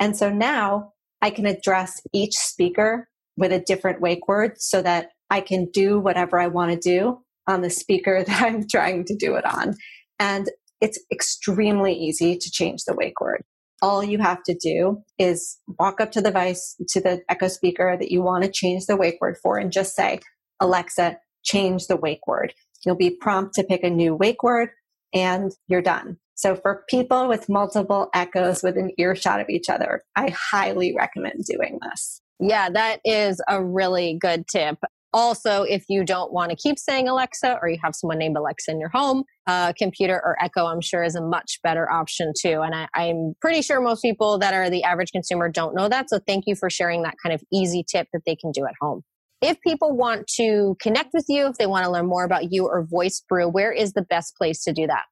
And 0.00 0.16
so 0.16 0.30
now 0.30 0.92
I 1.22 1.30
can 1.30 1.46
address 1.46 2.00
each 2.12 2.34
speaker 2.34 3.08
with 3.38 3.52
a 3.52 3.60
different 3.60 4.00
wake 4.00 4.28
word 4.28 4.60
so 4.60 4.82
that 4.82 5.10
I 5.30 5.40
can 5.40 5.66
do 5.72 5.98
whatever 5.98 6.38
I 6.38 6.48
want 6.48 6.72
to 6.72 6.78
do 6.78 7.20
on 7.46 7.62
the 7.62 7.70
speaker 7.70 8.22
that 8.26 8.42
I'm 8.42 8.66
trying 8.68 9.04
to 9.06 9.16
do 9.16 9.36
it 9.36 9.44
on. 9.46 9.76
And 10.18 10.48
it's 10.80 10.98
extremely 11.12 11.94
easy 11.94 12.36
to 12.36 12.50
change 12.50 12.84
the 12.84 12.94
wake 12.94 13.20
word. 13.20 13.44
All 13.80 14.02
you 14.02 14.18
have 14.18 14.42
to 14.44 14.54
do 14.54 15.02
is 15.18 15.58
walk 15.78 16.00
up 16.00 16.10
to 16.12 16.20
the 16.20 16.30
device, 16.30 16.76
to 16.88 17.00
the 17.00 17.22
Echo 17.28 17.46
speaker 17.48 17.96
that 17.98 18.10
you 18.10 18.22
want 18.22 18.44
to 18.44 18.50
change 18.50 18.86
the 18.86 18.96
wake 18.96 19.18
word 19.20 19.36
for 19.40 19.56
and 19.56 19.70
just 19.70 19.94
say, 19.94 20.20
Alexa, 20.60 21.18
change 21.44 21.86
the 21.86 21.96
wake 21.96 22.26
word. 22.26 22.52
You'll 22.84 22.96
be 22.96 23.10
prompt 23.10 23.54
to 23.54 23.64
pick 23.64 23.84
a 23.84 23.90
new 23.90 24.16
wake 24.16 24.42
word 24.42 24.70
and 25.14 25.52
you're 25.68 25.82
done. 25.82 26.18
So 26.34 26.56
for 26.56 26.84
people 26.88 27.28
with 27.28 27.48
multiple 27.48 28.10
echoes 28.14 28.62
within 28.62 28.92
earshot 28.98 29.40
of 29.40 29.48
each 29.48 29.68
other, 29.68 30.02
I 30.16 30.30
highly 30.30 30.94
recommend 30.96 31.44
doing 31.44 31.78
this. 31.82 32.20
Yeah, 32.40 32.70
that 32.70 33.00
is 33.04 33.40
a 33.48 33.64
really 33.64 34.16
good 34.20 34.46
tip. 34.46 34.78
Also, 35.14 35.62
if 35.62 35.84
you 35.88 36.04
don't 36.04 36.32
want 36.32 36.50
to 36.50 36.56
keep 36.56 36.78
saying 36.78 37.08
Alexa 37.08 37.58
or 37.62 37.68
you 37.68 37.78
have 37.82 37.94
someone 37.94 38.18
named 38.18 38.36
Alexa 38.36 38.70
in 38.70 38.78
your 38.78 38.90
home, 38.90 39.24
uh, 39.46 39.72
computer 39.72 40.20
or 40.22 40.36
Echo, 40.42 40.66
I'm 40.66 40.82
sure 40.82 41.02
is 41.02 41.14
a 41.14 41.22
much 41.22 41.60
better 41.62 41.90
option 41.90 42.32
too. 42.38 42.60
And 42.60 42.74
I, 42.74 42.88
I'm 42.94 43.34
pretty 43.40 43.62
sure 43.62 43.80
most 43.80 44.02
people 44.02 44.38
that 44.38 44.52
are 44.52 44.68
the 44.68 44.84
average 44.84 45.10
consumer 45.10 45.48
don't 45.48 45.74
know 45.74 45.88
that. 45.88 46.10
So 46.10 46.20
thank 46.26 46.44
you 46.46 46.54
for 46.54 46.68
sharing 46.68 47.02
that 47.02 47.14
kind 47.22 47.34
of 47.34 47.42
easy 47.50 47.84
tip 47.90 48.08
that 48.12 48.22
they 48.26 48.36
can 48.36 48.52
do 48.52 48.66
at 48.66 48.74
home. 48.80 49.02
If 49.40 49.60
people 49.62 49.96
want 49.96 50.26
to 50.36 50.76
connect 50.80 51.10
with 51.14 51.24
you, 51.28 51.46
if 51.46 51.56
they 51.56 51.66
want 51.66 51.84
to 51.86 51.90
learn 51.90 52.06
more 52.06 52.24
about 52.24 52.52
you 52.52 52.66
or 52.66 52.84
Voice 52.84 53.22
Brew, 53.26 53.48
where 53.48 53.72
is 53.72 53.94
the 53.94 54.02
best 54.02 54.36
place 54.36 54.62
to 54.64 54.72
do 54.72 54.86
that? 54.88 55.04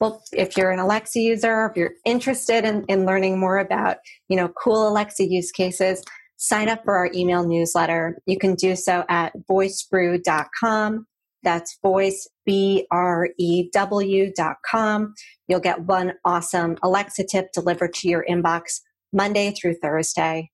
well, 0.00 0.22
if 0.32 0.56
you're 0.56 0.70
an 0.70 0.78
Alexa 0.78 1.20
user, 1.20 1.66
if 1.66 1.76
you're 1.76 1.92
interested 2.06 2.64
in, 2.64 2.84
in 2.88 3.04
learning 3.04 3.38
more 3.38 3.58
about, 3.58 3.98
you 4.28 4.36
know, 4.36 4.48
cool 4.48 4.88
Alexa 4.88 5.28
use 5.28 5.52
cases, 5.52 6.02
sign 6.40 6.70
up 6.70 6.82
for 6.84 6.96
our 6.96 7.10
email 7.14 7.46
newsletter. 7.46 8.18
You 8.26 8.38
can 8.38 8.54
do 8.54 8.74
so 8.74 9.04
at 9.10 9.32
voicebrew.com. 9.48 11.06
That's 11.42 11.78
voice, 11.82 12.28
B-R-E-W 12.46 14.32
dot 14.36 14.56
com. 14.68 15.14
You'll 15.48 15.60
get 15.60 15.82
one 15.82 16.14
awesome 16.24 16.76
Alexa 16.82 17.24
tip 17.24 17.52
delivered 17.52 17.92
to 17.94 18.08
your 18.08 18.24
inbox 18.28 18.80
Monday 19.12 19.52
through 19.52 19.76
Thursday. 19.82 20.50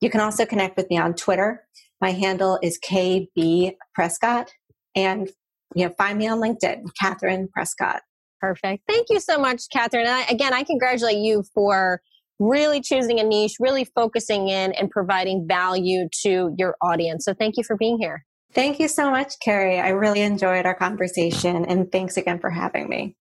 You 0.00 0.10
can 0.10 0.20
also 0.20 0.44
connect 0.44 0.76
with 0.76 0.88
me 0.90 0.98
on 0.98 1.14
Twitter. 1.14 1.64
My 2.00 2.10
handle 2.10 2.58
is 2.62 2.78
KB 2.78 3.74
Prescott. 3.94 4.50
And 4.94 5.30
you 5.74 5.86
know, 5.86 5.94
find 5.96 6.18
me 6.18 6.28
on 6.28 6.38
LinkedIn, 6.38 6.84
Catherine 7.00 7.48
Prescott. 7.52 8.02
Perfect. 8.40 8.82
Thank 8.86 9.06
you 9.08 9.20
so 9.20 9.38
much, 9.38 9.62
Catherine. 9.72 10.06
And 10.06 10.14
I, 10.14 10.22
again, 10.24 10.52
I 10.52 10.64
congratulate 10.64 11.16
you 11.16 11.44
for 11.54 12.02
really 12.38 12.80
choosing 12.80 13.20
a 13.20 13.24
niche, 13.24 13.56
really 13.60 13.84
focusing 13.84 14.48
in 14.48 14.72
and 14.72 14.90
providing 14.90 15.46
value 15.48 16.08
to 16.22 16.54
your 16.56 16.76
audience. 16.82 17.24
So 17.24 17.34
thank 17.34 17.56
you 17.56 17.64
for 17.64 17.76
being 17.76 17.98
here. 17.98 18.24
Thank 18.52 18.78
you 18.78 18.86
so 18.86 19.10
much, 19.10 19.34
Keri. 19.40 19.80
I 19.80 19.88
really 19.88 20.20
enjoyed 20.20 20.64
our 20.64 20.74
conversation 20.74 21.64
and 21.64 21.90
thanks 21.90 22.16
again 22.16 22.38
for 22.38 22.50
having 22.50 22.88
me. 22.88 23.16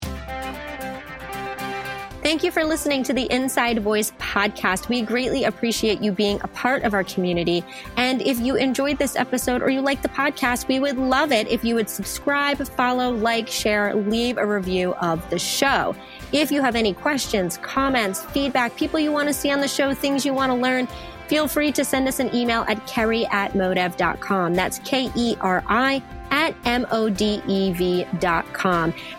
Thank 2.29 2.43
you 2.43 2.51
for 2.51 2.63
listening 2.63 3.01
to 3.05 3.13
the 3.13 3.23
Inside 3.33 3.79
Voice 3.79 4.11
podcast. 4.19 4.87
We 4.87 5.01
greatly 5.01 5.45
appreciate 5.45 5.99
you 5.99 6.11
being 6.11 6.39
a 6.43 6.47
part 6.49 6.83
of 6.83 6.93
our 6.93 7.03
community. 7.03 7.65
And 7.97 8.21
if 8.21 8.39
you 8.39 8.55
enjoyed 8.55 8.99
this 8.99 9.15
episode 9.15 9.63
or 9.63 9.71
you 9.71 9.81
like 9.81 10.03
the 10.03 10.09
podcast, 10.09 10.67
we 10.67 10.79
would 10.79 10.99
love 10.99 11.31
it 11.31 11.47
if 11.47 11.65
you 11.65 11.73
would 11.73 11.89
subscribe, 11.89 12.59
follow, 12.59 13.09
like, 13.09 13.47
share, 13.47 13.95
leave 13.95 14.37
a 14.37 14.45
review 14.45 14.93
of 15.01 15.27
the 15.31 15.39
show. 15.39 15.95
If 16.31 16.51
you 16.51 16.61
have 16.61 16.75
any 16.75 16.93
questions, 16.93 17.57
comments, 17.57 18.23
feedback, 18.25 18.75
people 18.75 18.99
you 18.99 19.11
want 19.11 19.27
to 19.29 19.33
see 19.33 19.49
on 19.49 19.59
the 19.59 19.67
show, 19.67 19.95
things 19.95 20.23
you 20.23 20.35
want 20.35 20.51
to 20.51 20.55
learn, 20.55 20.87
feel 21.29 21.47
free 21.47 21.71
to 21.71 21.85
send 21.85 22.07
us 22.07 22.19
an 22.19 22.35
email 22.35 22.65
at 22.67 22.85
keri 22.87 23.25
at 23.27 23.53
modev.com. 23.53 24.55
That's 24.55 24.79
K 24.79 25.09
E 25.15 25.37
R 25.39 25.63
I 25.67 26.03
at 26.31 26.53
modev.com. 26.63 26.93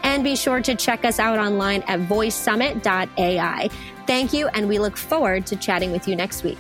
And 0.03 0.25
be 0.25 0.37
sure 0.37 0.61
to 0.61 0.75
check 0.75 1.05
us 1.05 1.19
out 1.19 1.39
online 1.39 1.83
at 1.87 2.01
voicesummit.ai. 2.01 3.71
Thank 4.07 4.33
you, 4.33 4.49
and 4.49 4.69
we 4.69 4.79
look 4.79 4.97
forward 4.97 5.47
to 5.47 5.57
chatting 5.57 5.93
with 5.93 6.09
you 6.09 6.17
next 6.17 6.43
week. 6.43 6.59